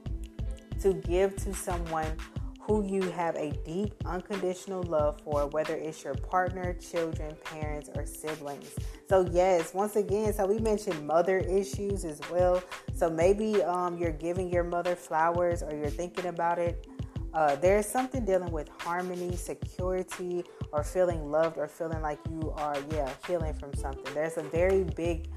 to 0.82 0.94
give 0.94 1.36
to 1.38 1.54
someone 1.54 2.16
who 2.62 2.86
you 2.86 3.02
have 3.12 3.36
a 3.36 3.52
deep, 3.66 3.94
unconditional 4.06 4.84
love 4.84 5.20
for, 5.22 5.48
whether 5.48 5.76
it's 5.76 6.04
your 6.04 6.14
partner, 6.14 6.74
children, 6.74 7.36
parents, 7.44 7.90
or 7.96 8.06
siblings. 8.06 8.70
So, 9.10 9.28
yes, 9.32 9.74
once 9.74 9.96
again, 9.96 10.34
so 10.34 10.46
we 10.46 10.60
mentioned 10.60 11.06
mother 11.06 11.40
issues 11.40 12.06
as 12.06 12.22
well. 12.32 12.64
So, 12.94 13.10
maybe 13.10 13.64
um, 13.64 13.98
you're 13.98 14.12
giving 14.12 14.50
your 14.50 14.64
mother 14.64 14.96
flowers 14.96 15.64
or 15.64 15.76
you're 15.76 15.90
thinking 15.90 16.28
about 16.28 16.60
it 16.60 16.88
Uh, 17.34 17.56
there's 17.56 17.88
something 17.88 18.26
dealing 18.26 18.52
with 18.52 18.68
harmony, 18.80 19.36
security, 19.38 20.44
or 20.74 20.84
feeling 20.84 21.32
loved, 21.32 21.58
or 21.58 21.68
feeling 21.68 22.02
like 22.02 22.20
you 22.30 22.52
are, 22.58 22.76
yeah, 22.92 23.10
healing 23.26 23.54
from 23.54 23.74
something. 23.74 24.14
There's 24.14 24.38
a 24.38 24.44
very 24.44 24.84
big, 24.84 25.30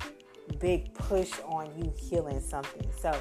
big 0.59 0.93
push 0.95 1.31
on 1.47 1.71
you 1.79 1.93
healing 1.97 2.41
something. 2.41 2.91
So 2.99 3.13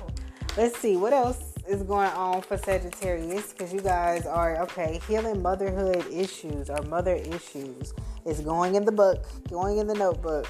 let's 0.58 0.78
see 0.80 0.98
what 0.98 1.14
else 1.14 1.53
is 1.68 1.84
going 1.84 2.10
on 2.10 2.42
for 2.42 2.58
Sagittarius 2.58 3.54
because 3.54 3.74
you 3.74 3.82
guys 3.82 4.26
are 4.26 4.62
okay. 4.64 5.00
Healing 5.08 5.42
motherhood 5.42 6.06
issues 6.12 6.70
or 6.70 6.82
mother 6.84 7.16
issues 7.16 7.94
is 8.26 8.42
going 8.42 8.76
in 8.76 8.86
the 8.86 8.92
book, 8.92 9.26
going 9.50 9.78
in 9.78 9.88
the 9.88 9.94
notebook. 9.94 10.48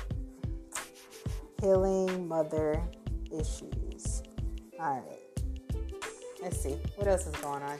Healing 1.61 2.27
mother 2.27 2.81
issues. 3.31 4.23
All 4.79 5.03
right. 5.07 5.83
Let's 6.41 6.61
see 6.61 6.77
what 6.95 7.07
else 7.07 7.25
is 7.25 7.35
going 7.35 7.63
on. 7.63 7.79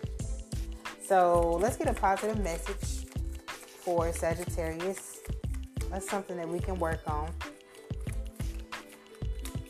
So 1.06 1.58
let's 1.62 1.76
get 1.76 1.88
a 1.88 1.94
positive 1.94 2.40
message 2.42 3.08
for 3.84 4.12
Sagittarius. 4.14 5.20
That's 5.90 6.10
something 6.10 6.38
that 6.38 6.48
we 6.48 6.60
can 6.60 6.80
work 6.80 7.02
on. 7.08 7.30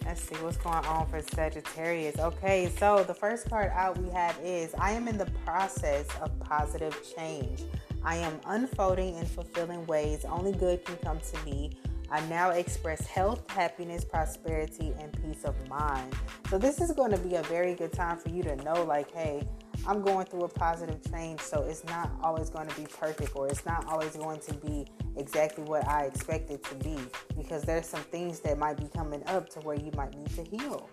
Let's 0.05 0.22
see 0.22 0.36
what's 0.36 0.57
going 0.57 0.86
on 0.86 1.07
for 1.07 1.22
Sagittarius. 1.22 2.19
Okay, 2.19 2.72
so 2.77 3.03
the 3.03 3.13
first 3.13 3.50
card 3.50 3.72
out 3.74 3.98
we 3.98 4.10
have 4.10 4.38
is 4.43 4.74
I 4.77 4.91
am 4.91 5.07
in 5.07 5.17
the 5.17 5.31
process 5.45 6.07
of 6.22 6.38
positive 6.39 6.98
change. 7.15 7.63
I 8.03 8.17
am 8.17 8.39
unfolding 8.45 9.15
in 9.15 9.25
fulfilling 9.25 9.86
ways. 9.86 10.25
Only 10.25 10.51
good 10.51 10.83
can 10.83 10.98
come 10.98 11.19
to 11.19 11.45
me. 11.45 11.72
I 12.12 12.19
now 12.27 12.50
express 12.50 13.07
health, 13.07 13.50
happiness, 13.50 14.03
prosperity, 14.03 14.93
and 15.00 15.12
peace 15.24 15.45
of 15.45 15.55
mind. 15.67 16.13
So, 16.50 16.57
this 16.57 16.81
is 16.81 16.91
going 16.91 17.12
to 17.12 17.17
be 17.17 17.36
a 17.36 17.43
very 17.43 17.74
good 17.74 17.93
time 17.93 18.17
for 18.17 18.29
you 18.29 18.43
to 18.43 18.55
know, 18.57 18.83
like, 18.83 19.12
hey, 19.12 19.48
I'm 19.86 20.02
going 20.02 20.25
through 20.25 20.44
a 20.44 20.50
positive 20.50 21.00
change, 21.12 21.42
so 21.42 21.63
it's 21.63 21.84
not 21.84 22.10
always 22.22 22.50
going 22.50 22.68
to 22.68 22.75
be 22.80 22.88
perfect 22.88 23.36
or 23.36 23.48
it's 23.48 23.66
not 23.66 23.86
always 23.86 24.16
going 24.16 24.40
to 24.42 24.54
be 24.54 24.86
exactly 25.18 25.63
what 25.66 25.88
I 25.88 26.06
expect 26.06 26.50
it 26.52 26.63
to 26.66 26.75
be 26.75 26.98
because 27.38 27.63
there's 27.63 27.86
some 27.86 28.02
things 28.04 28.40
that 28.42 28.58
might 28.58 28.78
be 28.78 28.88
coming 28.88 29.24
up 29.28 29.50
to 29.50 29.60
where 29.60 29.75
you 29.75 29.92
might 29.96 30.16
need 30.16 30.30
to 30.36 30.44
heal. 30.44 30.90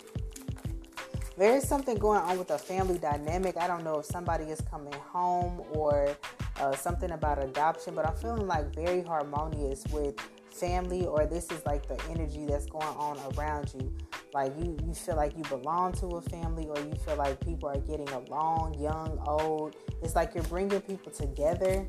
There 1.37 1.57
is 1.57 1.67
something 1.67 1.97
going 1.97 2.21
on 2.21 2.37
with 2.37 2.51
a 2.51 2.59
family 2.59 2.99
dynamic. 2.99 3.57
I 3.57 3.67
don't 3.67 3.85
know 3.85 4.01
if 4.01 4.07
somebody 4.07 4.45
is 4.45 4.61
coming 4.61 4.93
home 4.93 5.63
or 5.71 6.17
uh, 6.59 6.75
something 6.75 7.13
about 7.13 7.43
adoption, 7.43 7.95
but 7.95 8.07
I'm 8.07 8.17
feeling 8.17 8.47
like 8.47 8.75
very 8.75 9.03
harmonious 9.03 9.85
with 9.93 10.17
family, 10.51 11.07
or 11.07 11.27
this 11.27 11.51
is 11.51 11.65
like 11.65 11.87
the 11.89 11.99
energy 12.11 12.45
that's 12.45 12.67
going 12.67 12.87
on 12.87 13.19
around 13.35 13.73
you. 13.75 13.93
Like 14.33 14.53
you, 14.59 14.77
you 14.87 14.95
feel 14.95 15.17
like 15.17 15.37
you 15.37 15.43
belong 15.45 15.93
to 15.95 16.07
a 16.07 16.21
family, 16.23 16.67
or 16.69 16.79
you 16.79 16.95
feel 17.05 17.17
like 17.17 17.45
people 17.45 17.69
are 17.69 17.79
getting 17.81 18.09
along, 18.11 18.79
young, 18.79 19.19
old. 19.27 19.77
It's 20.03 20.15
like 20.15 20.35
you're 20.35 20.45
bringing 20.45 20.81
people 20.83 21.13
together 21.13 21.87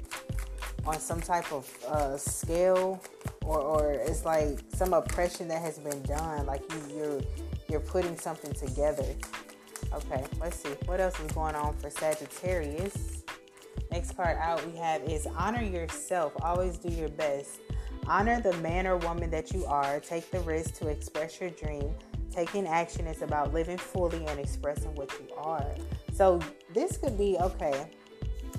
on 0.86 1.00
some 1.00 1.22
type 1.22 1.52
of 1.52 1.70
uh, 1.88 2.18
scale, 2.18 3.02
or, 3.46 3.60
or 3.60 3.92
it's 3.92 4.26
like 4.26 4.60
some 4.74 4.94
oppression 4.94 5.48
that 5.50 5.62
has 5.62 5.78
been 5.78 6.02
done. 6.04 6.46
Like 6.46 6.64
you, 6.72 6.98
you're 6.98 7.22
you're 7.70 7.80
putting 7.80 8.18
something 8.18 8.54
together. 8.54 9.06
Okay, 9.94 10.24
let's 10.40 10.58
see 10.58 10.70
what 10.86 11.00
else 11.00 11.20
is 11.20 11.32
going 11.32 11.56
on 11.56 11.76
for 11.78 11.90
Sagittarius. 11.90 13.24
Next 13.92 14.16
card 14.16 14.38
out 14.40 14.66
we 14.66 14.78
have 14.78 15.04
is 15.04 15.28
honor 15.28 15.62
yourself. 15.62 16.34
Always 16.42 16.78
do 16.78 16.90
your 16.90 17.10
best. 17.10 17.60
Honor 18.08 18.42
the 18.42 18.54
man 18.58 18.88
or 18.88 18.98
woman 18.98 19.30
that 19.32 19.54
you 19.54 19.66
are. 19.66 20.00
Take 20.00 20.32
the 20.32 20.40
risk 20.40 20.76
to 20.76 20.88
express 20.88 21.40
your 21.40 21.50
dream. 21.52 21.94
Taking 22.32 22.66
action 22.68 23.08
is 23.08 23.22
about 23.22 23.54
living 23.54 23.78
fully 23.78 24.26
and 24.26 24.40
expressing 24.40 24.96
what 24.96 25.12
you 25.20 25.36
are. 25.36 25.76
So, 26.14 26.40
this 26.74 26.98
could 26.98 27.18
be 27.18 27.38
okay. 27.38 27.90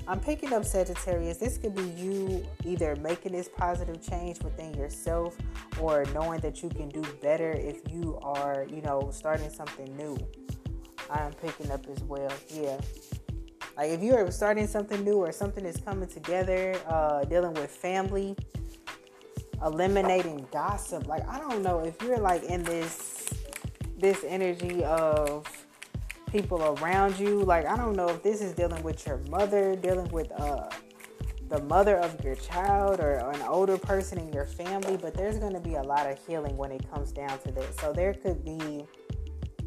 I'm 0.07 0.19
picking 0.19 0.51
up 0.51 0.65
Sagittarius. 0.65 1.37
This 1.37 1.57
could 1.57 1.75
be 1.75 1.83
you 1.83 2.45
either 2.65 2.95
making 2.97 3.31
this 3.31 3.47
positive 3.47 4.01
change 4.01 4.41
within 4.43 4.73
yourself 4.73 5.37
or 5.79 6.03
knowing 6.13 6.41
that 6.41 6.61
you 6.61 6.69
can 6.69 6.89
do 6.89 7.01
better 7.21 7.51
if 7.51 7.81
you 7.89 8.19
are, 8.21 8.67
you 8.69 8.81
know, 8.81 9.09
starting 9.11 9.49
something 9.49 9.95
new. 9.95 10.17
I 11.09 11.25
am 11.25 11.33
picking 11.33 11.71
up 11.71 11.85
as 11.87 12.03
well. 12.03 12.31
Yeah. 12.49 12.79
Like 13.77 13.91
if 13.91 14.03
you 14.03 14.13
are 14.15 14.29
starting 14.29 14.67
something 14.67 15.03
new 15.03 15.15
or 15.15 15.31
something 15.31 15.65
is 15.65 15.77
coming 15.77 16.09
together, 16.09 16.75
uh, 16.87 17.23
dealing 17.23 17.53
with 17.53 17.71
family, 17.71 18.35
eliminating 19.63 20.45
gossip. 20.51 21.07
Like 21.07 21.27
I 21.27 21.39
don't 21.39 21.63
know 21.63 21.79
if 21.79 22.01
you're 22.01 22.19
like 22.19 22.43
in 22.43 22.63
this 22.63 23.22
this 24.03 24.25
energy 24.27 24.83
of 24.83 25.47
people 26.29 26.61
around 26.61 27.17
you. 27.17 27.41
Like 27.41 27.65
I 27.65 27.77
don't 27.77 27.95
know 27.95 28.09
if 28.09 28.21
this 28.21 28.41
is 28.41 28.53
dealing 28.53 28.83
with 28.83 29.07
your 29.07 29.17
mother, 29.29 29.75
dealing 29.77 30.09
with 30.09 30.29
uh 30.33 30.69
the 31.49 31.61
mother 31.63 31.97
of 31.97 32.23
your 32.23 32.35
child 32.35 32.99
or 32.99 33.31
an 33.33 33.41
older 33.43 33.77
person 33.77 34.17
in 34.17 34.33
your 34.33 34.45
family, 34.45 34.97
but 34.97 35.13
there's 35.13 35.37
going 35.37 35.53
to 35.53 35.59
be 35.59 35.75
a 35.75 35.81
lot 35.83 36.09
of 36.09 36.17
healing 36.25 36.57
when 36.57 36.71
it 36.71 36.89
comes 36.91 37.11
down 37.11 37.37
to 37.39 37.51
this. 37.51 37.75
So 37.77 37.93
there 37.93 38.13
could 38.13 38.43
be 38.43 38.85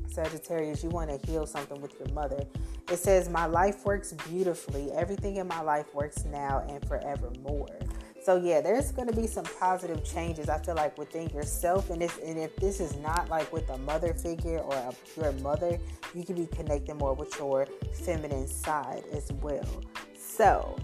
Sagittarius, 0.08 0.82
you 0.82 0.90
want 0.90 1.10
to 1.10 1.30
heal 1.30 1.46
something 1.46 1.80
with 1.80 1.94
your 1.98 2.08
mother. 2.14 2.44
It 2.90 2.96
says, 2.98 3.28
My 3.28 3.46
life 3.46 3.84
works 3.84 4.14
beautifully. 4.28 4.90
Everything 4.92 5.36
in 5.36 5.46
my 5.46 5.60
life 5.60 5.94
works 5.94 6.24
now 6.24 6.64
and 6.68 6.86
forevermore. 6.88 7.78
So 8.26 8.34
yeah, 8.34 8.60
there's 8.60 8.90
going 8.90 9.06
to 9.06 9.14
be 9.14 9.28
some 9.28 9.44
positive 9.60 10.02
changes. 10.02 10.48
I 10.48 10.58
feel 10.58 10.74
like 10.74 10.98
within 10.98 11.28
yourself, 11.28 11.90
and 11.90 12.02
this, 12.02 12.18
and 12.18 12.36
if 12.36 12.56
this 12.56 12.80
is 12.80 12.96
not 12.96 13.28
like 13.28 13.52
with 13.52 13.70
a 13.70 13.78
mother 13.78 14.14
figure 14.14 14.58
or 14.58 14.74
a, 14.74 14.92
your 15.16 15.30
mother, 15.34 15.78
you 16.12 16.24
can 16.24 16.34
be 16.34 16.46
connecting 16.46 16.98
more 16.98 17.14
with 17.14 17.38
your 17.38 17.68
feminine 17.92 18.48
side 18.48 19.04
as 19.12 19.30
well. 19.34 19.80
So 20.18 20.76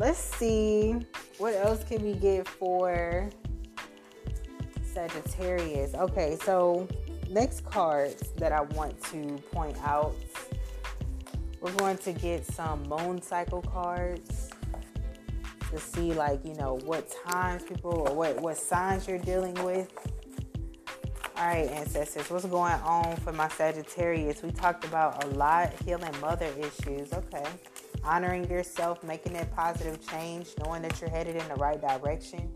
let's 0.00 0.18
see 0.18 0.96
what 1.38 1.54
else 1.54 1.84
can 1.84 2.02
we 2.02 2.14
get 2.14 2.48
for 2.48 3.30
Sagittarius. 4.82 5.94
Okay, 5.94 6.36
so 6.42 6.88
next 7.30 7.64
cards 7.64 8.30
that 8.38 8.50
I 8.50 8.62
want 8.62 9.00
to 9.12 9.40
point 9.52 9.76
out, 9.84 10.16
we're 11.60 11.70
going 11.74 11.98
to 11.98 12.12
get 12.12 12.44
some 12.44 12.82
moon 12.88 13.22
cycle 13.22 13.62
cards 13.62 14.41
to 15.72 15.78
see 15.78 16.12
like 16.12 16.44
you 16.44 16.54
know 16.54 16.78
what 16.84 17.12
times 17.26 17.62
people 17.64 18.06
or 18.06 18.14
what 18.14 18.40
what 18.40 18.56
signs 18.56 19.08
you're 19.08 19.18
dealing 19.18 19.54
with. 19.64 19.90
All 21.36 21.46
right 21.46 21.66
ancestors 21.70 22.30
what's 22.30 22.44
going 22.44 22.74
on 22.74 23.16
for 23.16 23.32
my 23.32 23.48
sagittarius? 23.48 24.42
We 24.42 24.52
talked 24.52 24.84
about 24.84 25.24
a 25.24 25.28
lot 25.28 25.72
healing 25.84 26.14
mother 26.20 26.50
issues 26.58 27.12
okay. 27.12 27.44
Honoring 28.04 28.48
yourself 28.50 29.02
making 29.02 29.32
that 29.32 29.54
positive 29.56 30.06
change 30.08 30.48
knowing 30.62 30.82
that 30.82 31.00
you're 31.00 31.10
headed 31.10 31.36
in 31.36 31.48
the 31.48 31.54
right 31.54 31.80
direction. 31.80 32.52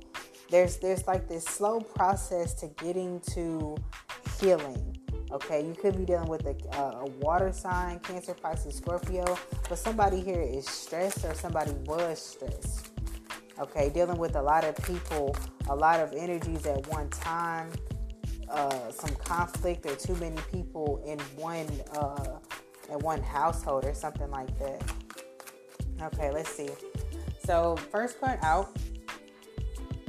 There's 0.51 0.77
there's 0.77 1.07
like 1.07 1.27
this 1.27 1.45
slow 1.45 1.81
process 1.81 2.53
to 2.55 2.69
getting 2.69 3.21
to 3.33 3.77
healing 4.39 4.99
okay. 5.33 5.65
You 5.67 5.75
could 5.75 5.97
be 5.97 6.05
dealing 6.05 6.29
with 6.29 6.47
a, 6.47 6.77
a, 6.77 7.07
water 7.21 7.51
sign 7.51 7.99
cancer 8.01 8.35
pisces 8.35 8.77
scorpio 8.77 9.25
but 9.69 9.79
somebody 9.79 10.21
here 10.21 10.43
is 10.43 10.69
stressed 10.69 11.25
or 11.25 11.35
somebody 11.35 11.73
was 11.87 12.21
stressed 12.21 12.91
okay 13.59 13.91
dealing 13.91 14.19
with 14.19 14.37
a 14.37 14.43
lot 14.43 14.65
of 14.65 14.77
people 14.85 15.35
a 15.69 15.75
lot 15.75 16.01
of 16.01 16.13
energies 16.13 16.67
at 16.67 16.87
one 16.89 17.09
time 17.11 17.71
uh, 18.51 18.91
some 18.91 19.15
conflict 19.17 19.87
or 19.87 19.97
too 19.97 20.15
many 20.17 20.37
people 20.53 21.03
in 21.07 21.19
one 21.41 21.69
uh, 21.97 22.39
in 22.91 22.99
one 23.01 23.23
household 23.23 23.85
or 23.85 23.95
something 23.95 24.31
like 24.31 24.57
that. 24.59 24.83
Okay 26.03 26.31
let's 26.31 26.51
see. 26.51 26.69
So 27.45 27.77
first 27.91 28.21
card 28.21 28.39
out 28.43 28.77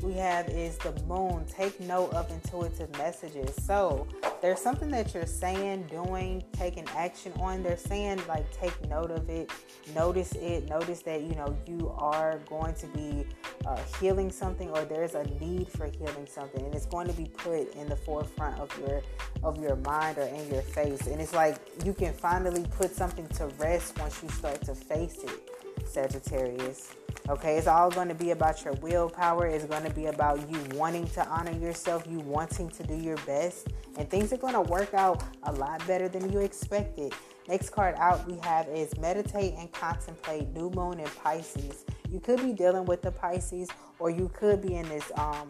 we 0.02 0.14
have 0.14 0.48
is 0.50 0.78
the 0.78 0.94
moon. 1.08 1.46
Take 1.46 1.80
note 1.80 2.14
of 2.14 2.30
intuitive 2.32 2.92
messages. 2.98 3.54
So 3.64 4.08
there's 4.42 4.60
something 4.60 4.90
that 4.92 5.14
you're 5.14 5.26
saying, 5.26 5.88
doing, 5.90 6.44
taking 6.54 6.88
action 6.96 7.34
on. 7.40 7.64
They're 7.64 7.78
saying 7.78 8.22
like 8.28 8.50
take 8.52 8.74
note 8.90 9.12
of 9.12 9.30
it, 9.30 9.52
notice 9.96 10.34
it, 10.34 10.70
notice 10.70 11.02
that 11.04 11.22
you 11.22 11.34
know 11.36 11.58
you 11.66 11.94
are 11.98 12.40
going 12.48 12.76
to 12.76 12.88
be 12.88 13.26
uh, 13.66 13.80
healing 14.00 14.32
something 14.32 14.70
or 14.70 14.86
there's 14.86 15.16
a 15.16 15.24
need 15.40 15.70
for 15.70 15.88
healing 15.88 16.28
something, 16.28 16.64
and 16.64 16.76
it's 16.76 16.86
going 16.86 17.08
to 17.08 17.14
be 17.14 17.26
put 17.26 17.74
in 17.76 17.88
the 17.88 17.96
forefront 17.96 18.60
of 18.60 18.72
your 18.80 19.02
of 19.44 19.62
your 19.62 19.76
mind 19.78 20.18
or 20.18 20.24
in 20.24 20.52
your 20.52 20.62
face. 20.62 21.08
And 21.08 21.20
it's 21.20 21.34
like 21.34 21.58
you 21.84 21.94
can 21.94 22.14
finally 22.14 22.66
put 22.78 22.96
something 22.96 23.28
to 23.30 23.48
rest 23.58 23.98
once 24.00 24.22
you 24.22 24.30
start 24.30 24.62
to 24.64 24.76
face 24.76 25.24
it, 25.24 25.57
Sagittarius. 25.88 26.94
Okay, 27.30 27.58
it's 27.58 27.68
all 27.68 27.90
going 27.90 28.08
to 28.08 28.16
be 28.16 28.32
about 28.32 28.64
your 28.64 28.74
willpower. 28.76 29.48
It's 29.48 29.66
going 29.66 29.84
to 29.84 29.94
be 29.94 30.06
about 30.06 30.50
you 30.50 30.60
wanting 30.76 31.08
to 31.10 31.28
honor 31.28 31.52
yourself, 31.52 32.06
you 32.10 32.20
wanting 32.20 32.70
to 32.70 32.84
do 32.84 32.96
your 32.96 33.18
best, 33.26 33.68
and 33.98 34.10
things 34.10 34.32
are 34.32 34.38
going 34.38 34.54
to 34.54 34.62
work 34.62 34.94
out 34.94 35.24
a 35.44 35.52
lot 35.52 35.86
better 35.88 36.08
than 36.08 36.32
you 36.32 36.40
expected. 36.40 37.14
Next 37.48 37.70
card 37.70 37.96
out 37.98 38.26
we 38.30 38.38
have 38.40 38.68
is 38.70 38.98
meditate 38.98 39.56
and 39.58 39.72
contemplate 39.72 40.50
new 40.50 40.70
moon 40.70 41.00
in 41.00 41.08
Pisces. 41.24 41.86
You 42.10 42.20
could 42.20 42.42
be 42.42 42.54
dealing 42.54 42.86
with 42.86 43.02
the 43.02 43.12
Pisces, 43.12 43.70
or 44.00 44.10
you 44.10 44.30
could 44.34 44.62
be 44.62 44.76
in 44.76 44.88
this 44.88 45.12
um, 45.18 45.48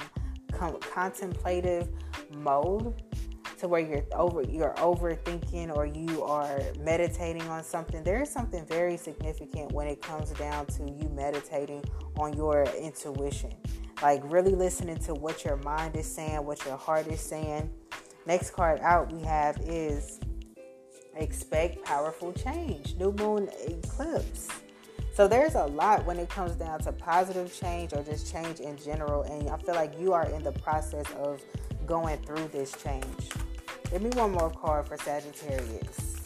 contemplative 0.93 1.89
mode. 2.35 2.93
To 3.59 3.67
where 3.67 3.81
you're 3.81 4.05
over 4.13 4.43
you're 4.43 4.73
overthinking 4.75 5.75
or 5.75 5.85
you 5.85 6.23
are 6.23 6.61
meditating 6.79 7.41
on 7.43 7.63
something 7.63 8.03
there 8.03 8.21
is 8.21 8.29
something 8.29 8.65
very 8.65 8.97
significant 8.97 9.71
when 9.71 9.87
it 9.87 10.01
comes 10.01 10.31
down 10.31 10.65
to 10.67 10.83
you 10.83 11.09
meditating 11.09 11.83
on 12.17 12.33
your 12.33 12.63
intuition. 12.79 13.53
Like 14.01 14.21
really 14.25 14.53
listening 14.53 14.97
to 14.99 15.13
what 15.13 15.43
your 15.43 15.57
mind 15.57 15.95
is 15.95 16.05
saying 16.05 16.45
what 16.45 16.63
your 16.65 16.77
heart 16.77 17.07
is 17.07 17.19
saying. 17.19 17.69
Next 18.25 18.51
card 18.51 18.79
out 18.81 19.11
we 19.11 19.21
have 19.23 19.57
is 19.61 20.19
expect 21.15 21.83
powerful 21.83 22.31
change 22.33 22.95
new 22.95 23.11
moon 23.13 23.49
eclipse. 23.67 24.49
So 25.17 25.27
there's 25.27 25.55
a 25.55 25.65
lot 25.65 26.05
when 26.05 26.19
it 26.19 26.29
comes 26.29 26.51
down 26.53 26.79
to 26.81 26.91
positive 26.91 27.51
change 27.51 27.91
or 27.93 28.03
just 28.03 28.31
change 28.31 28.59
in 28.59 28.77
general 28.77 29.23
and 29.23 29.49
i 29.49 29.57
feel 29.57 29.73
like 29.73 29.99
you 29.99 30.13
are 30.13 30.29
in 30.29 30.43
the 30.43 30.51
process 30.51 31.07
of 31.17 31.41
going 31.87 32.17
through 32.19 32.47
this 32.49 32.73
change 32.83 33.31
Give 33.91 34.01
me 34.01 34.09
one 34.09 34.31
more 34.31 34.49
card 34.49 34.85
for 34.85 34.97
Sagittarius. 34.97 36.17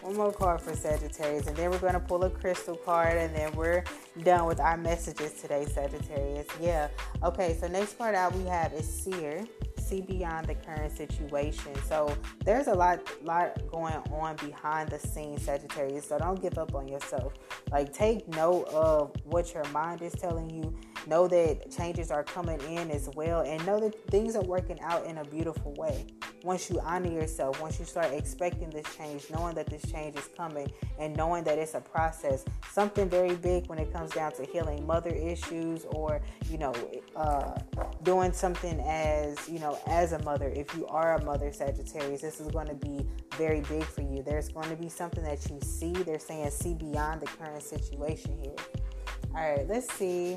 One 0.00 0.16
more 0.16 0.32
card 0.32 0.62
for 0.62 0.74
Sagittarius, 0.74 1.46
and 1.46 1.54
then 1.56 1.70
we're 1.70 1.78
going 1.78 1.92
to 1.92 2.00
pull 2.00 2.24
a 2.24 2.30
crystal 2.30 2.76
card, 2.76 3.18
and 3.18 3.36
then 3.36 3.54
we're 3.54 3.84
done 4.22 4.46
with 4.46 4.58
our 4.58 4.78
messages 4.78 5.34
today, 5.34 5.66
Sagittarius. 5.66 6.46
Yeah. 6.58 6.88
Okay, 7.22 7.58
so 7.60 7.66
next 7.66 7.98
card 7.98 8.14
out 8.14 8.34
we 8.34 8.44
have 8.44 8.72
is 8.72 8.88
Seer. 8.88 9.46
See 9.86 10.00
beyond 10.00 10.46
the 10.46 10.56
current 10.56 10.96
situation. 10.96 11.72
So 11.88 12.12
there's 12.44 12.66
a 12.66 12.74
lot, 12.74 13.00
lot 13.22 13.56
going 13.70 13.94
on 14.10 14.34
behind 14.36 14.90
the 14.90 14.98
scenes, 14.98 15.42
Sagittarius. 15.42 16.08
So 16.08 16.18
don't 16.18 16.42
give 16.42 16.58
up 16.58 16.74
on 16.74 16.88
yourself. 16.88 17.34
Like 17.70 17.92
take 17.92 18.26
note 18.28 18.64
of 18.68 19.12
what 19.24 19.54
your 19.54 19.64
mind 19.66 20.02
is 20.02 20.12
telling 20.12 20.50
you 20.50 20.74
Know 21.06 21.28
that 21.28 21.70
changes 21.70 22.10
are 22.10 22.24
coming 22.24 22.60
in 22.62 22.90
as 22.90 23.08
well, 23.14 23.42
and 23.42 23.64
know 23.64 23.78
that 23.78 23.94
things 24.10 24.34
are 24.34 24.42
working 24.42 24.80
out 24.80 25.06
in 25.06 25.18
a 25.18 25.24
beautiful 25.24 25.72
way. 25.74 26.04
Once 26.42 26.70
you 26.70 26.78
honor 26.80 27.10
yourself, 27.10 27.60
once 27.60 27.78
you 27.78 27.84
start 27.84 28.12
expecting 28.12 28.70
this 28.70 28.86
change, 28.96 29.24
knowing 29.30 29.54
that 29.54 29.66
this 29.66 29.82
change 29.90 30.16
is 30.16 30.28
coming, 30.36 30.70
and 30.98 31.16
knowing 31.16 31.42
that 31.44 31.58
it's 31.58 31.74
a 31.74 31.80
process, 31.80 32.44
something 32.70 33.08
very 33.08 33.34
big 33.36 33.66
when 33.68 33.78
it 33.78 33.92
comes 33.92 34.10
down 34.10 34.32
to 34.32 34.44
healing 34.44 34.86
mother 34.86 35.10
issues 35.10 35.84
or, 35.86 36.20
you 36.50 36.58
know, 36.58 36.72
uh, 37.16 37.58
doing 38.02 38.32
something 38.32 38.80
as, 38.80 39.48
you 39.48 39.58
know, 39.58 39.78
as 39.86 40.12
a 40.12 40.22
mother. 40.22 40.48
If 40.48 40.74
you 40.76 40.86
are 40.86 41.16
a 41.16 41.24
mother, 41.24 41.52
Sagittarius, 41.52 42.22
this 42.22 42.40
is 42.40 42.48
going 42.48 42.68
to 42.68 42.74
be 42.74 43.06
very 43.36 43.60
big 43.62 43.84
for 43.84 44.02
you. 44.02 44.22
There's 44.22 44.48
going 44.48 44.68
to 44.68 44.76
be 44.76 44.88
something 44.88 45.24
that 45.24 45.48
you 45.50 45.58
see. 45.62 45.92
They're 45.92 46.18
saying 46.18 46.50
see 46.50 46.74
beyond 46.74 47.22
the 47.22 47.26
current 47.26 47.62
situation 47.62 48.38
here. 48.42 48.54
All 49.34 49.50
right, 49.50 49.66
let's 49.68 49.92
see 49.94 50.36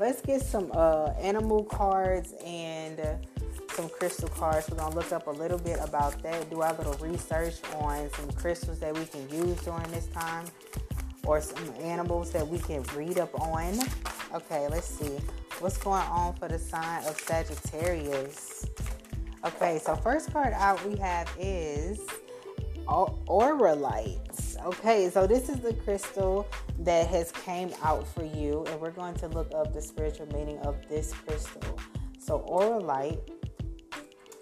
let's 0.00 0.22
get 0.22 0.40
some 0.40 0.70
uh, 0.72 1.10
animal 1.20 1.62
cards 1.64 2.32
and 2.44 2.98
uh, 3.00 3.14
some 3.80 3.88
crystal 3.88 4.28
cards. 4.28 4.68
We're 4.68 4.76
gonna 4.76 4.94
look 4.94 5.10
up 5.10 5.26
a 5.26 5.30
little 5.30 5.58
bit 5.58 5.78
about 5.80 6.22
that, 6.22 6.50
do 6.50 6.60
our 6.60 6.74
little 6.74 6.92
research 6.94 7.54
on 7.78 8.10
some 8.12 8.30
crystals 8.32 8.78
that 8.80 8.92
we 8.92 9.06
can 9.06 9.26
use 9.30 9.56
during 9.62 9.90
this 9.90 10.06
time, 10.08 10.44
or 11.24 11.40
some 11.40 11.72
animals 11.80 12.30
that 12.32 12.46
we 12.46 12.58
can 12.58 12.82
read 12.94 13.18
up 13.18 13.34
on. 13.40 13.78
Okay, 14.34 14.68
let's 14.68 14.86
see 14.86 15.16
what's 15.60 15.78
going 15.78 16.02
on 16.02 16.34
for 16.34 16.46
the 16.46 16.58
sign 16.58 17.02
of 17.06 17.18
Sagittarius. 17.18 18.66
Okay, 19.46 19.80
so 19.82 19.96
first 19.96 20.30
card 20.30 20.52
out 20.52 20.84
we 20.86 20.98
have 20.98 21.30
is 21.38 22.00
aura 22.86 23.74
lights 23.74 24.56
Okay, 24.66 25.08
so 25.08 25.26
this 25.26 25.48
is 25.48 25.60
the 25.60 25.72
crystal 25.72 26.46
that 26.80 27.06
has 27.06 27.30
came 27.32 27.70
out 27.82 28.06
for 28.08 28.24
you 28.24 28.64
and 28.66 28.80
we're 28.80 28.90
going 28.90 29.14
to 29.14 29.28
look 29.28 29.54
up 29.54 29.72
the 29.72 29.80
spiritual 29.80 30.26
meaning 30.34 30.58
of 30.58 30.76
this 30.88 31.14
crystal 31.14 31.78
so 32.18 32.40
Auralite 32.40 33.39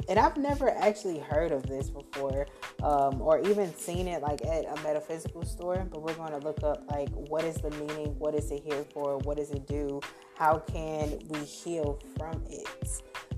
and 0.08 0.18
i've 0.18 0.36
never 0.36 0.70
actually 0.70 1.18
heard 1.18 1.52
of 1.52 1.62
this 1.64 1.90
before 1.90 2.46
um, 2.82 3.20
or 3.20 3.40
even 3.40 3.74
seen 3.74 4.06
it 4.06 4.22
like 4.22 4.44
at 4.44 4.64
a 4.64 4.82
metaphysical 4.82 5.44
store 5.44 5.86
but 5.90 6.02
we're 6.02 6.14
going 6.14 6.30
to 6.30 6.38
look 6.38 6.62
up 6.62 6.84
like 6.90 7.08
what 7.10 7.44
is 7.44 7.56
the 7.56 7.70
meaning? 7.70 8.14
What 8.18 8.34
is 8.34 8.50
it 8.50 8.62
here 8.64 8.84
for? 8.92 9.18
What 9.18 9.36
does 9.36 9.50
it 9.50 9.66
do? 9.66 10.00
How 10.36 10.58
can 10.58 11.18
we 11.28 11.38
heal 11.40 12.00
from 12.16 12.42
it? 12.48 12.66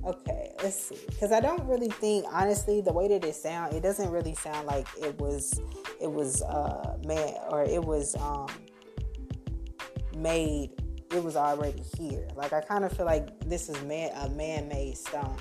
Okay 0.04 0.52
let's 0.62 0.76
see. 0.76 0.98
Because 1.06 1.32
i 1.32 1.40
don't 1.40 1.66
really 1.66 1.88
think 1.88 2.24
honestly 2.30 2.80
the 2.80 2.92
way 2.92 3.08
that 3.08 3.24
it 3.24 3.34
sound 3.34 3.74
it 3.74 3.82
doesn't 3.82 4.10
really 4.10 4.34
sound 4.34 4.66
like 4.66 4.86
it 4.98 5.18
was 5.18 5.60
it 6.00 6.10
was 6.10 6.42
uh 6.42 6.96
man 7.04 7.34
or 7.50 7.64
it 7.64 7.82
was 7.82 8.16
um 8.16 8.48
made 10.16 10.70
it 11.12 11.24
was 11.24 11.34
already 11.34 11.82
here. 11.98 12.28
Like 12.36 12.52
I 12.52 12.60
kind 12.60 12.84
of 12.84 12.92
feel 12.92 13.06
like 13.06 13.40
this 13.40 13.68
is 13.68 13.82
man 13.82 14.12
a 14.14 14.28
man-made 14.30 14.96
stone. 14.96 15.36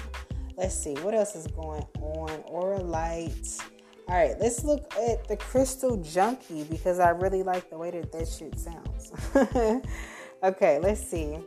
Let's 0.60 0.76
see 0.76 0.94
what 0.96 1.14
else 1.14 1.36
is 1.36 1.48
going 1.48 1.86
on. 2.02 2.30
Auralite. 2.52 3.62
All 4.10 4.16
right, 4.16 4.36
let's 4.42 4.66
look 4.66 4.94
at 4.96 5.26
the 5.26 5.38
crystal 5.38 5.96
junkie 5.96 6.66
because 6.66 7.00
I 7.00 7.12
really 7.12 7.44
like 7.44 7.70
the 7.70 7.78
way 7.78 7.92
that 7.92 8.12
that 8.12 8.28
shit 8.28 8.60
sounds. 8.60 9.14
okay, 10.44 10.80
let's 10.80 11.00
see. 11.00 11.38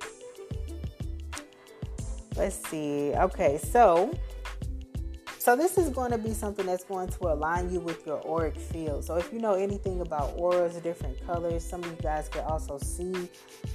Let's 2.37 2.57
see. 2.71 3.13
Okay, 3.15 3.59
so 3.59 4.19
so 5.39 5.57
this 5.57 5.77
is 5.77 5.91
going 5.91 6.13
to 6.13 6.19
be 6.19 6.33
something 6.33 6.65
that's 6.65 6.85
going 6.85 7.09
to 7.09 7.25
align 7.25 7.71
you 7.71 7.81
with 7.81 8.07
your 8.07 8.27
auric 8.27 8.57
field. 8.57 9.05
So 9.05 9.17
if 9.17 9.31
you 9.31 9.41
know 9.41 9.55
anything 9.55 10.01
about 10.01 10.33
auras, 10.39 10.77
different 10.77 11.23
colors, 11.27 11.63
some 11.63 11.85
of 11.85 11.91
you 11.91 11.99
guys 12.01 12.29
can 12.29 12.45
also 12.45 12.79
see 12.79 13.29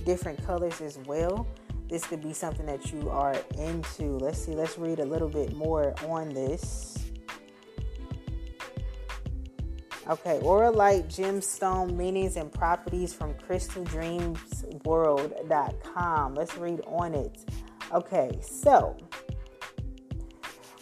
different 0.04 0.44
colors 0.48 0.82
as 0.82 0.98
well. 1.00 1.46
This 1.90 2.06
could 2.06 2.22
be 2.22 2.34
something 2.34 2.66
that 2.66 2.92
you 2.92 3.10
are 3.10 3.38
into. 3.58 4.18
Let's 4.18 4.44
see, 4.44 4.54
let's 4.54 4.78
read 4.78 5.00
a 5.00 5.06
little 5.06 5.30
bit 5.30 5.56
more 5.56 5.96
on 6.06 6.34
this. 6.34 6.98
Okay, 10.10 10.40
Auralite 10.42 11.08
gemstone 11.08 11.96
meanings 11.96 12.36
and 12.38 12.50
properties 12.52 13.14
from 13.14 13.34
crystaldreamsworld.com. 13.34 16.34
Let's 16.34 16.58
read 16.58 16.80
on 16.88 17.14
it. 17.14 17.38
Okay, 17.94 18.40
so 18.42 18.98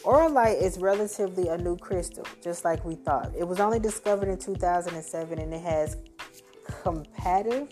Auralite 0.04 0.62
is 0.62 0.78
relatively 0.78 1.48
a 1.48 1.58
new 1.58 1.76
crystal, 1.76 2.28
just 2.44 2.64
like 2.64 2.86
we 2.86 2.94
thought. 2.94 3.34
It 3.36 3.48
was 3.48 3.60
only 3.60 3.80
discovered 3.80 4.30
in 4.30 4.38
2007 4.38 5.40
and 5.40 5.52
it 5.52 5.62
has 5.62 5.98
competitive 6.84 7.70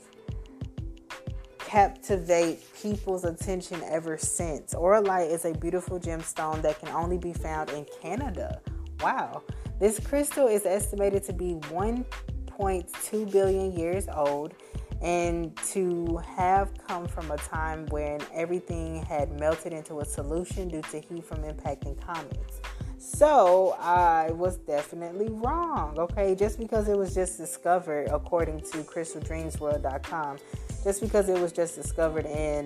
captivate 1.73 2.59
people's 2.79 3.23
attention 3.23 3.81
ever 3.89 4.15
since. 4.15 4.75
Auralite 4.75 5.31
is 5.31 5.43
a 5.43 5.53
beautiful 5.53 5.99
gemstone 5.99 6.61
that 6.61 6.79
can 6.79 6.89
only 6.89 7.17
be 7.17 7.33
found 7.33 7.71
in 7.71 7.83
Canada. 7.99 8.61
Wow. 9.01 9.41
This 9.79 9.99
crystal 9.99 10.45
is 10.45 10.67
estimated 10.67 11.23
to 11.23 11.33
be 11.33 11.55
1.2 11.71 13.31
billion 13.31 13.71
years 13.71 14.07
old 14.13 14.53
and 15.01 15.57
to 15.71 16.17
have 16.17 16.69
come 16.87 17.07
from 17.07 17.31
a 17.31 17.37
time 17.37 17.87
when 17.87 18.21
everything 18.31 19.03
had 19.05 19.31
melted 19.39 19.73
into 19.73 20.01
a 20.01 20.05
solution 20.05 20.67
due 20.67 20.83
to 20.83 20.99
heat 20.99 21.25
from 21.25 21.39
impacting 21.39 21.99
comets. 21.99 22.61
So 23.05 23.75
I 23.81 24.31
was 24.31 24.55
definitely 24.59 25.27
wrong, 25.29 25.99
okay? 25.99 26.35
Just 26.35 26.57
because 26.57 26.87
it 26.87 26.97
was 26.97 27.13
just 27.13 27.37
discovered, 27.37 28.07
according 28.07 28.61
to 28.61 28.77
crystaldreamsworld.com, 28.77 30.37
just 30.85 31.01
because 31.01 31.27
it 31.27 31.37
was 31.37 31.51
just 31.51 31.75
discovered 31.75 32.25
in 32.25 32.65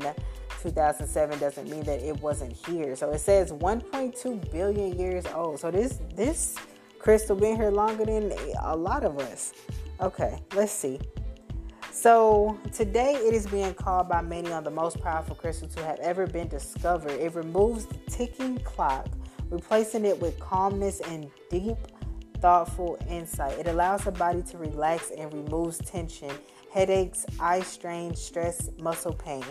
2007 0.62 1.40
doesn't 1.40 1.68
mean 1.68 1.84
that 1.86 2.04
it 2.04 2.22
wasn't 2.22 2.54
here. 2.54 2.96
So 2.96 3.10
it 3.10 3.20
says 3.20 3.52
1.2 3.52 4.52
billion 4.52 5.00
years 5.00 5.26
old. 5.34 5.60
So 5.60 5.72
this 5.72 5.98
this 6.16 6.56
crystal 7.00 7.36
been 7.36 7.56
here 7.56 7.72
longer 7.72 8.06
than 8.06 8.32
a 8.62 8.76
lot 8.76 9.04
of 9.04 9.18
us. 9.18 9.54
Okay, 10.00 10.40
let's 10.54 10.72
see. 10.72 11.00
So 11.92 12.60
today 12.72 13.16
it 13.16 13.34
is 13.34 13.48
being 13.48 13.74
called 13.74 14.08
by 14.08 14.22
many 14.22 14.52
on 14.52 14.64
the 14.64 14.70
most 14.70 15.02
powerful 15.02 15.36
crystal 15.36 15.68
to 15.70 15.84
have 15.84 15.98
ever 15.98 16.28
been 16.28 16.48
discovered. 16.48 17.14
It 17.14 17.34
removes 17.34 17.88
the 17.88 17.98
ticking 18.08 18.60
clock, 18.60 19.08
replacing 19.50 20.06
it 20.06 20.20
with 20.20 20.40
calmness 20.40 21.02
and 21.02 21.30
deep, 21.50 21.78
thoughtful 22.40 22.98
insight. 23.10 23.58
It 23.58 23.68
allows 23.68 24.04
the 24.04 24.12
body 24.12 24.42
to 24.44 24.58
relax 24.58 25.12
and 25.12 25.34
removes 25.34 25.78
tension, 25.80 26.32
headaches, 26.72 27.26
eye 27.40 27.62
strain, 27.62 28.16
stress, 28.16 28.70
muscle 28.82 29.14
pain. 29.14 29.46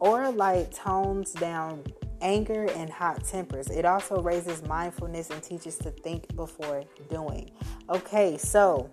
Auralite 0.00 0.74
tones 0.74 1.32
down 1.32 1.84
anger 2.20 2.68
and 2.70 2.90
hot 2.90 3.24
tempers. 3.24 3.68
It 3.70 3.84
also 3.84 4.20
raises 4.20 4.62
mindfulness 4.62 5.30
and 5.30 5.42
teaches 5.42 5.76
to 5.78 5.90
think 5.90 6.34
before 6.36 6.84
doing. 7.10 7.50
Okay, 7.90 8.36
so 8.36 8.88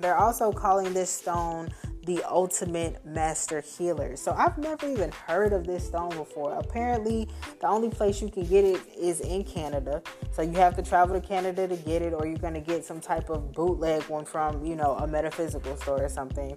they're 0.00 0.16
also 0.16 0.52
calling 0.52 0.92
this 0.92 1.10
stone 1.10 1.68
the 2.06 2.22
ultimate 2.30 3.04
master 3.04 3.60
healer. 3.60 4.14
So 4.16 4.32
I've 4.32 4.56
never 4.58 4.88
even 4.88 5.10
heard 5.10 5.52
of 5.52 5.66
this 5.66 5.86
stone 5.86 6.10
before. 6.10 6.54
Apparently, 6.54 7.28
the 7.60 7.66
only 7.66 7.90
place 7.90 8.22
you 8.22 8.30
can 8.30 8.46
get 8.46 8.64
it 8.64 8.80
is 8.96 9.20
in 9.20 9.42
Canada. 9.42 10.02
So 10.32 10.42
you 10.42 10.52
have 10.52 10.76
to 10.76 10.82
travel 10.82 11.20
to 11.20 11.26
Canada 11.26 11.66
to 11.66 11.76
get 11.76 12.02
it, 12.02 12.14
or 12.14 12.24
you're 12.26 12.38
going 12.38 12.54
to 12.54 12.60
get 12.60 12.84
some 12.84 13.00
type 13.00 13.28
of 13.28 13.52
bootleg 13.52 14.04
one 14.04 14.24
from, 14.24 14.64
you 14.64 14.76
know, 14.76 14.94
a 14.94 15.06
metaphysical 15.06 15.76
store 15.76 16.04
or 16.04 16.08
something. 16.08 16.56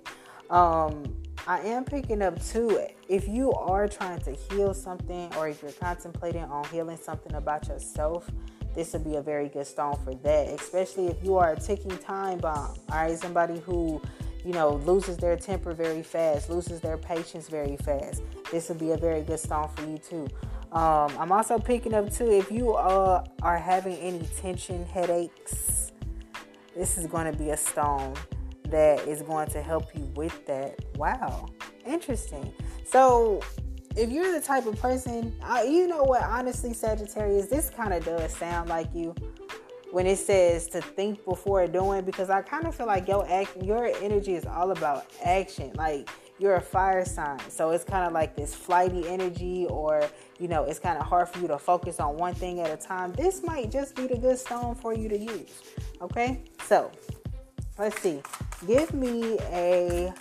Um, 0.52 1.16
I 1.48 1.62
am 1.62 1.84
picking 1.84 2.22
up 2.22 2.44
too. 2.44 2.86
If 3.08 3.28
you 3.28 3.52
are 3.54 3.88
trying 3.88 4.20
to 4.22 4.32
heal 4.32 4.76
something, 4.76 5.34
or 5.36 5.50
if 5.50 5.64
you're 5.64 5.72
contemplating 5.72 6.44
on 6.44 6.64
healing 6.66 6.98
something 6.98 7.34
about 7.34 7.68
yourself, 7.68 8.30
this 8.76 8.94
would 8.94 9.04
be 9.04 9.16
a 9.16 9.22
very 9.22 9.50
good 9.50 9.66
stone 9.66 9.98
for 10.04 10.14
that. 10.14 10.48
Especially 10.50 11.08
if 11.08 11.24
you 11.24 11.38
are 11.38 11.54
a 11.54 11.60
ticking 11.60 11.98
time 11.98 12.38
bomb. 12.38 12.76
All 12.92 13.00
right, 13.00 13.18
somebody 13.18 13.60
who 13.60 14.00
you 14.50 14.56
know 14.56 14.82
loses 14.84 15.16
their 15.18 15.38
temper 15.38 15.76
very 15.76 16.02
fast, 16.02 16.50
loses 16.50 16.82
their 16.82 16.98
patience 16.98 17.48
very 17.48 17.78
fast. 17.78 18.24
This 18.52 18.68
would 18.70 18.80
be 18.80 18.94
a 18.94 18.98
very 18.98 19.22
good 19.22 19.40
stone 19.40 19.70
for 19.76 19.86
you 19.86 20.00
too. 20.00 20.28
Um, 20.72 21.16
I'm 21.20 21.32
also 21.32 21.60
picking 21.60 21.94
up 21.94 22.12
too 22.12 22.32
if 22.32 22.52
you 22.52 22.74
uh, 22.74 23.24
are 23.44 23.60
having 23.60 23.96
any 23.98 24.28
tension, 24.42 24.88
headaches. 24.88 25.92
This 26.76 26.98
is 26.98 27.06
going 27.06 27.32
to 27.32 27.38
be 27.38 27.52
a 27.52 27.58
stone 27.58 28.16
that 28.70 29.08
is 29.08 29.22
going 29.22 29.50
to 29.50 29.62
help 29.62 29.94
you 29.94 30.12
with 30.16 30.48
that. 30.48 30.80
Wow, 30.96 31.50
interesting. 31.86 32.52
So, 32.88 33.42
if 33.96 34.10
you're 34.10 34.32
the 34.32 34.42
type 34.42 34.66
of 34.66 34.82
person, 34.82 35.32
uh, 35.44 35.62
you 35.64 35.88
know 35.88 36.02
what, 36.02 36.24
honestly, 36.24 36.74
Sagittarius, 36.74 37.46
this 37.46 37.70
kind 37.70 37.94
of 37.94 38.04
does 38.04 38.36
sound 38.36 38.68
like 38.68 38.88
you 38.96 39.14
when 39.91 40.06
it 40.06 40.17
says 40.17 40.67
to 40.69 40.82
think 40.82 41.23
before 41.25 41.65
doing 41.67 42.04
because 42.06 42.30
I 42.30 42.41
kind 42.41 42.65
of 42.65 42.75
feel 42.75 42.86
like 42.86 43.08
your 43.08 43.30
act, 43.30 43.62
your 43.62 43.88
energy 44.02 44.36
is 44.36 44.45
all 44.45 44.71
about 44.71 45.06
action. 45.23 45.71
Like 45.75 46.10
you're 46.38 46.56
a 46.56 46.62
fire 46.62 47.04
sign, 47.06 47.39
so 47.49 47.71
it's 47.71 47.84
kind 47.84 48.06
of 48.06 48.13
like 48.13 48.36
this 48.36 48.56
flighty 48.56 49.08
energy, 49.08 49.65
or 49.67 50.04
you 50.39 50.47
know, 50.47 50.63
it's 50.63 50.80
kind 50.80 50.97
of 50.97 51.06
hard 51.06 51.28
for 51.30 51.39
you 51.39 51.47
to 51.47 51.58
focus 51.58 51.99
on 51.99 52.17
one 52.17 52.34
thing 52.34 52.60
at 52.60 52.71
a 52.71 52.78
time. 52.78 53.13
This 53.13 53.43
might 53.43 53.71
just 53.71 53.95
be 53.95 54.08
the 54.08 54.17
good 54.17 54.38
stone 54.38 54.75
for 54.75 54.93
you 54.93 55.10
to 55.10 55.17
use. 55.17 55.62
Okay, 56.02 56.43
so 56.65 56.91
let's 57.78 57.99
see. 58.02 58.21
Give 58.67 58.93
me 58.93 59.38
a 59.52 60.13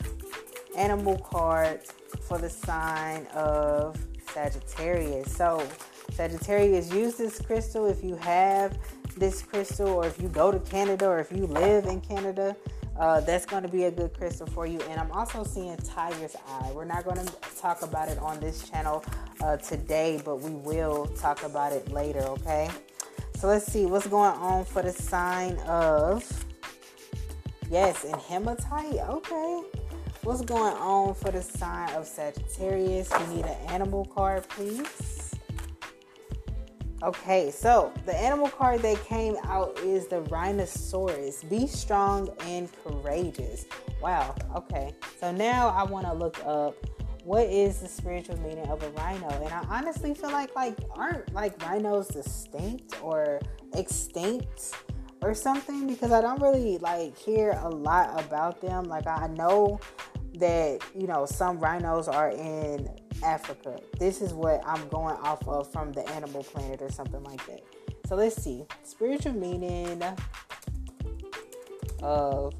animal 0.76 1.18
card 1.18 1.80
for 2.22 2.38
the 2.38 2.50
sign 2.50 3.26
of 3.34 3.96
Sagittarius. 4.32 5.34
So, 5.34 5.66
Sagittarius, 6.12 6.92
use 6.92 7.16
this 7.16 7.40
crystal 7.40 7.86
if 7.86 8.02
you 8.02 8.16
have 8.16 8.78
this 9.18 9.42
crystal, 9.42 9.88
or 9.88 10.06
if 10.06 10.20
you 10.20 10.28
go 10.28 10.50
to 10.50 10.58
Canada, 10.58 11.06
or 11.06 11.18
if 11.18 11.32
you 11.32 11.46
live 11.46 11.86
in 11.86 12.00
Canada. 12.00 12.56
Uh, 12.98 13.20
that's 13.20 13.46
going 13.46 13.62
to 13.62 13.68
be 13.68 13.84
a 13.84 13.90
good 13.92 14.12
crystal 14.12 14.44
for 14.48 14.66
you. 14.66 14.80
And 14.90 14.98
I'm 14.98 15.12
also 15.12 15.44
seeing 15.44 15.76
Tiger's 15.76 16.34
Eye. 16.48 16.72
We're 16.74 16.84
not 16.84 17.04
going 17.04 17.24
to 17.24 17.32
talk 17.60 17.82
about 17.82 18.08
it 18.08 18.18
on 18.18 18.40
this 18.40 18.68
channel 18.68 19.04
uh, 19.40 19.56
today, 19.56 20.20
but 20.24 20.40
we 20.40 20.50
will 20.50 21.06
talk 21.06 21.44
about 21.44 21.72
it 21.72 21.92
later, 21.92 22.22
okay? 22.22 22.68
So 23.36 23.46
let's 23.46 23.70
see 23.70 23.86
what's 23.86 24.08
going 24.08 24.32
on 24.32 24.64
for 24.64 24.82
the 24.82 24.90
sign 24.90 25.58
of 25.58 26.24
Yes, 27.70 28.04
and 28.04 28.16
hematite. 28.16 28.96
Okay. 28.96 29.62
What's 30.22 30.40
going 30.40 30.74
on 30.74 31.14
for 31.14 31.30
the 31.30 31.42
sign 31.42 31.90
of 31.90 32.06
Sagittarius? 32.06 33.10
You 33.20 33.26
need 33.34 33.44
an 33.44 33.56
animal 33.68 34.06
card, 34.06 34.48
please. 34.48 35.17
Okay, 37.02 37.50
so 37.50 37.92
the 38.06 38.16
animal 38.16 38.48
card 38.48 38.82
that 38.82 39.02
came 39.04 39.36
out 39.44 39.78
is 39.84 40.08
the 40.08 40.22
rhinoceros. 40.22 41.44
Be 41.44 41.66
strong 41.66 42.28
and 42.40 42.68
courageous. 42.84 43.66
Wow. 44.02 44.34
Okay. 44.56 44.94
So 45.20 45.30
now 45.30 45.68
I 45.68 45.84
want 45.84 46.06
to 46.06 46.12
look 46.12 46.44
up 46.44 46.74
what 47.24 47.46
is 47.46 47.80
the 47.80 47.88
spiritual 47.88 48.38
meaning 48.40 48.66
of 48.68 48.82
a 48.82 48.88
rhino 48.92 49.28
and 49.28 49.52
i 49.52 49.62
honestly 49.68 50.14
feel 50.14 50.30
like 50.30 50.54
like 50.56 50.78
aren't 50.92 51.30
like 51.34 51.60
rhinos 51.62 52.08
distinct 52.08 52.96
or 53.02 53.38
extinct 53.74 54.72
or 55.22 55.34
something 55.34 55.86
because 55.86 56.12
I 56.12 56.20
don't 56.20 56.40
really 56.40 56.78
like 56.78 57.16
hear 57.18 57.58
a 57.62 57.68
lot 57.68 58.20
about 58.20 58.60
them. 58.60 58.84
Like 58.84 59.06
I 59.06 59.26
know 59.28 59.80
that 60.34 60.80
you 60.94 61.06
know 61.06 61.26
some 61.26 61.58
rhinos 61.58 62.08
are 62.08 62.30
in 62.30 62.88
Africa. 63.22 63.80
This 63.98 64.20
is 64.20 64.32
what 64.32 64.62
I'm 64.66 64.88
going 64.88 65.16
off 65.16 65.46
of 65.48 65.70
from 65.72 65.92
the 65.92 66.08
Animal 66.10 66.42
Planet 66.42 66.82
or 66.82 66.90
something 66.90 67.22
like 67.24 67.44
that. 67.46 67.62
So 68.06 68.16
let's 68.16 68.42
see 68.42 68.64
spiritual 68.82 69.32
meaning 69.34 70.02
of 72.02 72.54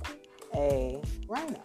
a 0.55 1.01
rhino. 1.29 1.63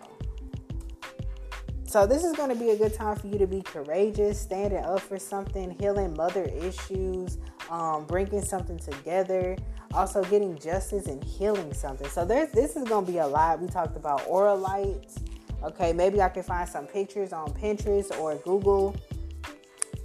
So 1.85 2.07
this 2.07 2.23
is 2.23 2.35
going 2.35 2.49
to 2.49 2.55
be 2.55 2.71
a 2.71 2.77
good 2.77 2.93
time 2.93 3.17
for 3.17 3.27
you 3.27 3.37
to 3.37 3.45
be 3.45 3.61
courageous, 3.61 4.39
standing 4.39 4.83
up 4.83 5.01
for 5.01 5.19
something, 5.19 5.77
healing 5.79 6.15
mother 6.15 6.45
issues, 6.45 7.37
um, 7.69 8.05
bringing 8.05 8.41
something 8.41 8.79
together 8.79 9.57
also 9.93 10.23
getting 10.23 10.57
justice 10.57 11.07
and 11.07 11.23
healing 11.23 11.73
something. 11.73 12.09
So 12.09 12.25
there's 12.25 12.51
this 12.51 12.75
is 12.75 12.83
gonna 12.87 13.05
be 13.05 13.19
a 13.19 13.27
lot. 13.27 13.61
We 13.61 13.67
talked 13.67 13.95
about 13.95 14.25
aura 14.27 14.53
lights. 14.53 15.19
Okay, 15.63 15.93
maybe 15.93 16.21
I 16.21 16.29
can 16.29 16.43
find 16.43 16.67
some 16.67 16.85
pictures 16.85 17.33
on 17.33 17.53
Pinterest 17.53 18.17
or 18.19 18.35
Google 18.37 18.95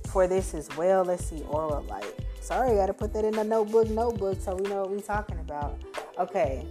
for 0.09 0.27
this 0.27 0.55
as 0.55 0.69
well. 0.77 1.05
Let's 1.05 1.25
see, 1.25 1.41
Auralite. 1.41 2.13
Sorry, 2.41 2.71
I 2.71 2.77
gotta 2.77 2.95
put 2.95 3.13
that 3.15 3.25
in 3.25 3.35
the 3.35 3.45
notebook, 3.45 3.89
notebook, 3.91 4.41
so 4.41 4.55
we 4.55 4.69
know 4.69 4.83
what 4.83 4.91
we're 4.91 5.01
talking 5.01 5.39
about. 5.41 5.81
Okay, 6.19 6.67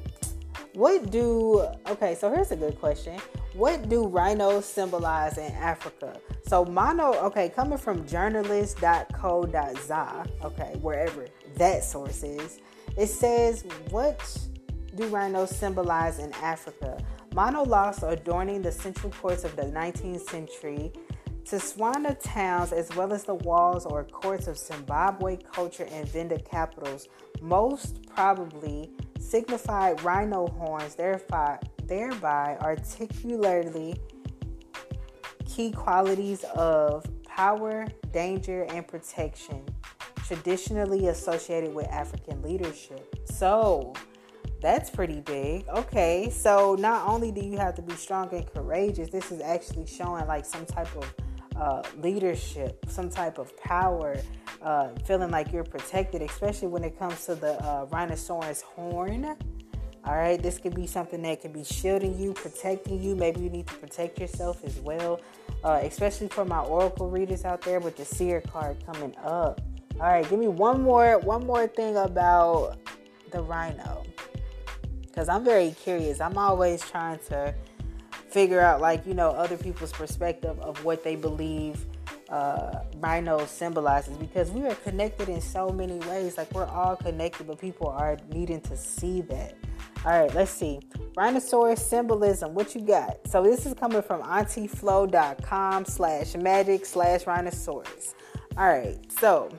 what 0.73 1.12
do 1.12 1.67
okay? 1.89 2.15
So 2.15 2.32
here's 2.32 2.52
a 2.52 2.56
good 2.56 2.80
question. 2.80 3.19
What 3.54 3.89
do 3.89 4.08
rhinos 4.08 4.65
symbolize 4.65 5.38
in 5.38 5.52
Africa? 5.54 6.19
So 6.45 6.63
mono, 6.63 7.13
okay, 7.26 7.50
coming 7.50 7.78
from 7.78 8.08
journalist.co.za, 8.08 10.26
okay, 10.43 10.78
wherever 10.82 11.28
that 11.56 11.84
source 11.84 12.23
is. 12.23 12.60
It 12.95 13.08
says, 13.08 13.65
What 13.89 14.21
do 14.98 15.08
rhinos 15.08 15.56
symbolize 15.56 16.20
in 16.20 16.34
Africa? 16.34 16.98
Monoliths 17.34 18.04
adorning 18.04 18.62
the 18.62 18.72
central 18.72 19.12
courts 19.14 19.44
of 19.44 19.56
the 19.56 19.64
19th 19.64 20.30
century, 20.30 20.92
Tswana 21.44 22.18
towns, 22.22 22.74
as 22.74 22.94
well 22.96 23.14
as 23.14 23.24
the 23.24 23.36
walls 23.36 23.86
or 23.86 24.04
courts 24.04 24.48
of 24.48 24.58
Zimbabwe 24.58 25.38
culture 25.38 25.88
and 25.92 26.08
Venda 26.10 26.40
capitals, 26.40 27.08
most 27.42 28.06
probably 28.08 28.92
signified 29.20 30.02
rhino 30.04 30.48
horns, 30.48 30.96
thereby, 30.96 31.60
thereby 31.86 32.58
articulately 32.60 33.96
key 35.46 35.72
qualities 35.72 36.44
of 36.56 37.06
power, 37.24 37.88
danger, 38.12 38.64
and 38.64 38.86
protection 38.88 39.64
traditionally 40.28 41.08
associated 41.08 41.74
with 41.74 41.88
African 41.88 42.42
leadership. 42.42 43.16
So 43.26 43.94
that's 44.62 44.89
pretty 44.89 45.22
big. 45.22 45.67
Okay, 45.70 46.30
so 46.32 46.76
not 46.80 47.08
only 47.08 47.32
do 47.32 47.41
you 47.41 47.58
have 47.58 47.76
to 47.76 47.82
be 47.82 47.93
strong 47.93 48.34
and 48.34 48.46
courageous, 48.54 49.10
this 49.10 49.32
is 49.32 49.41
actually 49.41 49.86
showing 49.86 50.26
like 50.28 50.46
some 50.46 50.65
type 50.65 50.89
of 50.96 51.13
uh, 51.56 51.84
leadership, 52.02 52.86
some 52.88 53.10
type 53.10 53.38
of 53.38 53.56
power, 53.58 54.15
uh, 54.62 54.89
feeling 55.06 55.32
like 55.32 55.52
you're 55.52 55.63
protected, 55.63 56.22
especially 56.22 56.67
when 56.67 56.84
it 56.84 56.98
comes 56.98 57.26
to 57.26 57.36
the 57.36 57.54
uh, 57.63 57.86
rhinoceros 57.91 58.62
horn. 58.62 59.36
All 60.06 60.15
right, 60.15 60.41
this 60.41 60.58
could 60.58 60.74
be 60.74 60.88
something 60.88 61.22
that 61.24 61.41
could 61.41 61.52
be 61.52 61.65
shielding 61.65 62.17
you, 62.17 62.32
protecting 62.32 63.02
you. 63.02 63.15
Maybe 63.15 63.41
you 63.41 63.50
need 63.50 63.67
to 63.67 63.74
protect 63.76 64.20
yourself 64.20 64.63
as 64.63 64.80
well, 64.80 65.20
uh, 65.65 65.82
especially 65.84 66.30
for 66.30 66.46
my 66.46 66.60
oracle 66.60 67.10
readers 67.10 67.43
out 67.43 67.62
there 67.62 67.82
with 67.82 67.98
the 67.98 68.06
seer 68.06 68.39
card 68.39 68.78
coming 68.86 69.13
up. 69.17 69.60
All 70.00 70.08
right, 70.08 70.28
give 70.30 70.39
me 70.39 70.48
one 70.48 70.82
more 70.82 71.20
one 71.20 71.46
more 71.46 71.67
thing 71.67 71.98
about 71.98 72.78
the 73.32 73.41
rhino. 73.41 74.06
Cuz 75.17 75.27
I'm 75.27 75.43
very 75.43 75.71
curious. 75.71 76.21
I'm 76.21 76.38
always 76.38 76.82
trying 76.82 77.17
to 77.30 77.56
figure 78.30 78.62
out 78.62 78.82
like, 78.82 79.03
you 79.08 79.15
know, 79.15 79.32
other 79.32 79.58
people's 79.58 79.91
perspective 79.91 80.60
of 80.60 80.86
what 80.86 81.03
they 81.03 81.15
believe 81.15 81.88
uh, 82.30 82.82
rhino 82.97 83.43
symbolizes 83.47 84.15
because 84.17 84.51
we 84.51 84.63
are 84.67 84.75
connected 84.75 85.27
in 85.27 85.41
so 85.41 85.69
many 85.69 85.97
ways. 86.08 86.38
Like 86.38 86.53
we're 86.53 86.67
all 86.67 86.95
connected, 86.95 87.47
but 87.47 87.58
people 87.58 87.88
are 87.88 88.17
needing 88.32 88.62
to 88.62 88.77
see 88.77 89.21
that. 89.21 89.56
All 90.06 90.21
right, 90.21 90.34
let's 90.36 90.51
see. 90.51 90.80
Rhinoceros 91.15 91.84
symbolism. 91.84 92.53
What 92.53 92.75
you 92.75 92.82
got? 92.82 93.27
So 93.27 93.41
this 93.41 93.65
is 93.65 93.73
coming 93.73 94.03
from 94.03 94.21
auntyflo.com 94.21 95.86
slash 95.86 96.36
magic 96.36 96.86
slash 96.86 97.25
rhinoceros. 97.25 98.13
All 98.56 98.67
right, 98.67 98.99
so 99.19 99.49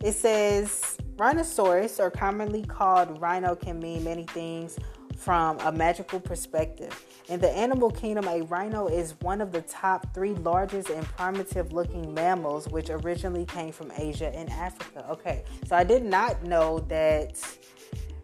it 0.00 0.12
says 0.12 0.96
rhinoceros, 1.16 1.98
or 2.00 2.10
commonly 2.10 2.62
called 2.62 3.20
rhino, 3.20 3.54
can 3.54 3.78
mean 3.80 4.04
many 4.04 4.24
things 4.24 4.78
from 5.22 5.58
a 5.60 5.70
magical 5.70 6.18
perspective. 6.18 7.04
In 7.28 7.38
the 7.38 7.50
animal 7.50 7.90
kingdom, 7.90 8.26
a 8.26 8.42
rhino 8.42 8.88
is 8.88 9.14
one 9.20 9.40
of 9.40 9.52
the 9.52 9.62
top 9.62 10.12
three 10.14 10.34
largest 10.34 10.90
and 10.90 11.06
primitive 11.06 11.72
looking 11.72 12.12
mammals, 12.12 12.68
which 12.68 12.90
originally 12.90 13.46
came 13.46 13.70
from 13.70 13.92
Asia 13.96 14.34
and 14.34 14.50
Africa. 14.50 15.06
Okay, 15.08 15.44
so 15.64 15.76
I 15.76 15.84
did 15.84 16.04
not 16.04 16.42
know 16.42 16.80
that 16.88 17.38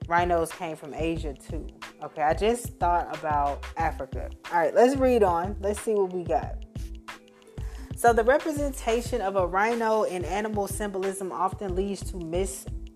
rhinos 0.08 0.50
came 0.50 0.74
from 0.74 0.92
Asia 0.92 1.34
too. 1.34 1.68
Okay, 2.02 2.22
I 2.22 2.34
just 2.34 2.78
thought 2.78 3.16
about 3.16 3.64
Africa. 3.76 4.28
All 4.50 4.58
right, 4.58 4.74
let's 4.74 4.96
read 4.96 5.22
on. 5.22 5.56
Let's 5.60 5.80
see 5.80 5.94
what 5.94 6.12
we 6.12 6.24
got. 6.24 6.64
So, 7.94 8.12
the 8.12 8.24
representation 8.24 9.20
of 9.20 9.34
a 9.36 9.46
rhino 9.46 10.04
in 10.04 10.24
animal 10.24 10.68
symbolism 10.68 11.32
often 11.32 11.74
leads 11.74 12.08
to 12.10 12.16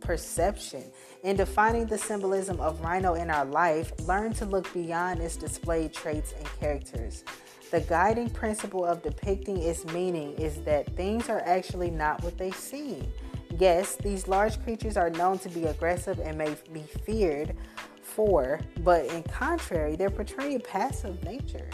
misperception. 0.03 0.85
In 1.23 1.37
defining 1.37 1.87
the 1.87 1.99
symbolism 1.99 2.61
of 2.61 2.81
rhino 2.81 3.15
in 3.15 3.31
our 3.31 3.45
life, 3.45 3.93
learn 4.07 4.33
to 4.35 4.45
look 4.45 4.73
beyond 4.73 5.21
its 5.21 5.37
displayed 5.37 5.93
traits 5.93 6.35
and 6.37 6.47
characters. 6.59 7.25
The 7.71 7.81
guiding 7.81 8.31
principle 8.31 8.85
of 8.85 9.03
depicting 9.03 9.59
its 9.59 9.85
meaning 9.87 10.33
is 10.35 10.61
that 10.63 10.95
things 10.97 11.29
are 11.29 11.41
actually 11.47 11.91
not 11.91 12.23
what 12.23 12.37
they 12.37 12.51
seem. 12.51 13.11
Yes, 13.59 13.97
these 13.97 14.29
large 14.29 14.63
creatures 14.63 14.97
are 14.97 15.11
known 15.11 15.39
to 15.41 15.49
be 15.49 15.65
aggressive 15.65 16.19
and 16.19 16.37
may 16.37 16.55
be 16.73 16.83
feared 17.05 17.55
for, 18.03 18.61
but 18.81 19.07
in 19.07 19.23
contrary, 19.23 19.97
they're 19.97 20.11
portraying 20.11 20.61
passive 20.61 21.23
nature. 21.25 21.69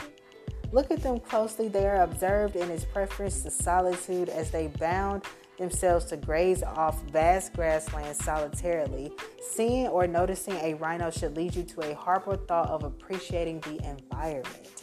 Look 0.71 0.91
at 0.91 1.03
them 1.03 1.19
closely. 1.19 1.69
They 1.69 1.87
are 1.87 2.03
observed 2.03 2.55
in 2.55 2.71
its 2.71 2.85
preference 2.85 3.43
to 3.43 3.51
solitude 3.51 4.29
as 4.29 4.51
they 4.51 4.67
bound 4.67 5.25
themselves 5.59 6.05
to 6.07 6.17
graze 6.17 6.63
off 6.63 7.03
vast 7.05 7.53
grasslands 7.53 8.25
solitarily. 8.25 9.13
Seeing 9.51 9.89
or 9.89 10.07
noticing 10.07 10.55
a 10.55 10.75
rhino 10.75 11.11
should 11.11 11.37
lead 11.37 11.55
you 11.55 11.65
to 11.65 11.91
a 11.91 11.95
harbour 11.95 12.37
thought 12.37 12.69
of 12.69 12.85
appreciating 12.85 13.61
the 13.61 13.79
environment. 13.89 14.83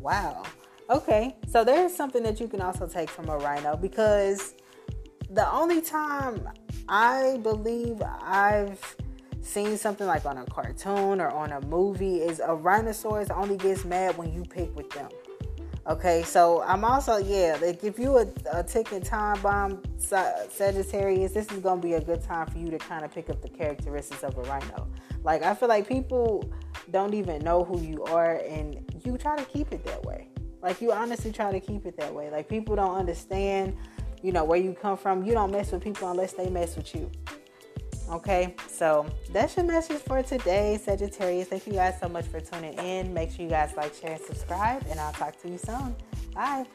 Wow. 0.00 0.42
Okay, 0.88 1.36
so 1.48 1.64
there's 1.64 1.94
something 1.94 2.22
that 2.22 2.38
you 2.38 2.46
can 2.46 2.60
also 2.60 2.86
take 2.86 3.08
from 3.08 3.28
a 3.28 3.38
rhino 3.38 3.76
because 3.76 4.54
the 5.30 5.50
only 5.52 5.80
time 5.80 6.48
I 6.88 7.38
believe 7.42 8.00
I've 8.02 8.96
seen 9.40 9.76
something 9.76 10.06
like 10.06 10.24
on 10.26 10.38
a 10.38 10.44
cartoon 10.46 11.20
or 11.20 11.28
on 11.30 11.52
a 11.52 11.60
movie 11.66 12.18
is 12.18 12.40
a 12.40 12.54
rhinoceros 12.54 13.30
only 13.30 13.56
gets 13.56 13.84
mad 13.84 14.16
when 14.16 14.32
you 14.32 14.42
pick 14.42 14.74
with 14.76 14.90
them. 14.90 15.08
Okay, 15.88 16.24
so 16.24 16.62
I'm 16.62 16.84
also 16.84 17.18
yeah, 17.18 17.58
like 17.62 17.84
if 17.84 17.96
you 17.96 18.18
a, 18.18 18.26
a 18.52 18.64
ticking 18.64 19.02
time 19.02 19.40
bomb 19.40 19.80
Sagittarius, 19.98 21.32
this 21.32 21.46
is 21.52 21.60
gonna 21.60 21.80
be 21.80 21.92
a 21.92 22.00
good 22.00 22.24
time 22.24 22.48
for 22.48 22.58
you 22.58 22.70
to 22.70 22.78
kind 22.78 23.04
of 23.04 23.12
pick 23.12 23.30
up 23.30 23.40
the 23.40 23.48
characteristics 23.48 24.24
of 24.24 24.36
a 24.36 24.42
rhino. 24.42 24.88
Like 25.22 25.44
I 25.44 25.54
feel 25.54 25.68
like 25.68 25.86
people 25.86 26.50
don't 26.90 27.14
even 27.14 27.40
know 27.44 27.62
who 27.62 27.80
you 27.80 28.02
are, 28.02 28.40
and 28.48 28.84
you 29.04 29.16
try 29.16 29.36
to 29.36 29.44
keep 29.44 29.70
it 29.70 29.84
that 29.84 30.04
way. 30.04 30.28
Like 30.60 30.80
you 30.80 30.90
honestly 30.90 31.30
try 31.30 31.52
to 31.52 31.60
keep 31.60 31.86
it 31.86 31.96
that 31.98 32.12
way. 32.12 32.30
Like 32.30 32.48
people 32.48 32.74
don't 32.74 32.96
understand, 32.96 33.76
you 34.24 34.32
know, 34.32 34.42
where 34.42 34.58
you 34.58 34.72
come 34.72 34.96
from. 34.96 35.24
You 35.24 35.34
don't 35.34 35.52
mess 35.52 35.70
with 35.70 35.84
people 35.84 36.10
unless 36.10 36.32
they 36.32 36.50
mess 36.50 36.74
with 36.74 36.96
you. 36.96 37.08
Okay, 38.08 38.54
so 38.68 39.04
that's 39.32 39.56
your 39.56 39.66
message 39.66 39.98
for 39.98 40.22
today, 40.22 40.78
Sagittarius. 40.82 41.48
Thank 41.48 41.66
you 41.66 41.72
guys 41.72 41.98
so 42.00 42.08
much 42.08 42.26
for 42.26 42.40
tuning 42.40 42.74
in. 42.74 43.12
Make 43.12 43.32
sure 43.32 43.44
you 43.44 43.50
guys 43.50 43.74
like, 43.76 43.94
share, 43.94 44.12
and 44.12 44.20
subscribe, 44.20 44.84
and 44.88 45.00
I'll 45.00 45.12
talk 45.12 45.40
to 45.42 45.48
you 45.48 45.58
soon. 45.58 45.96
Bye. 46.32 46.66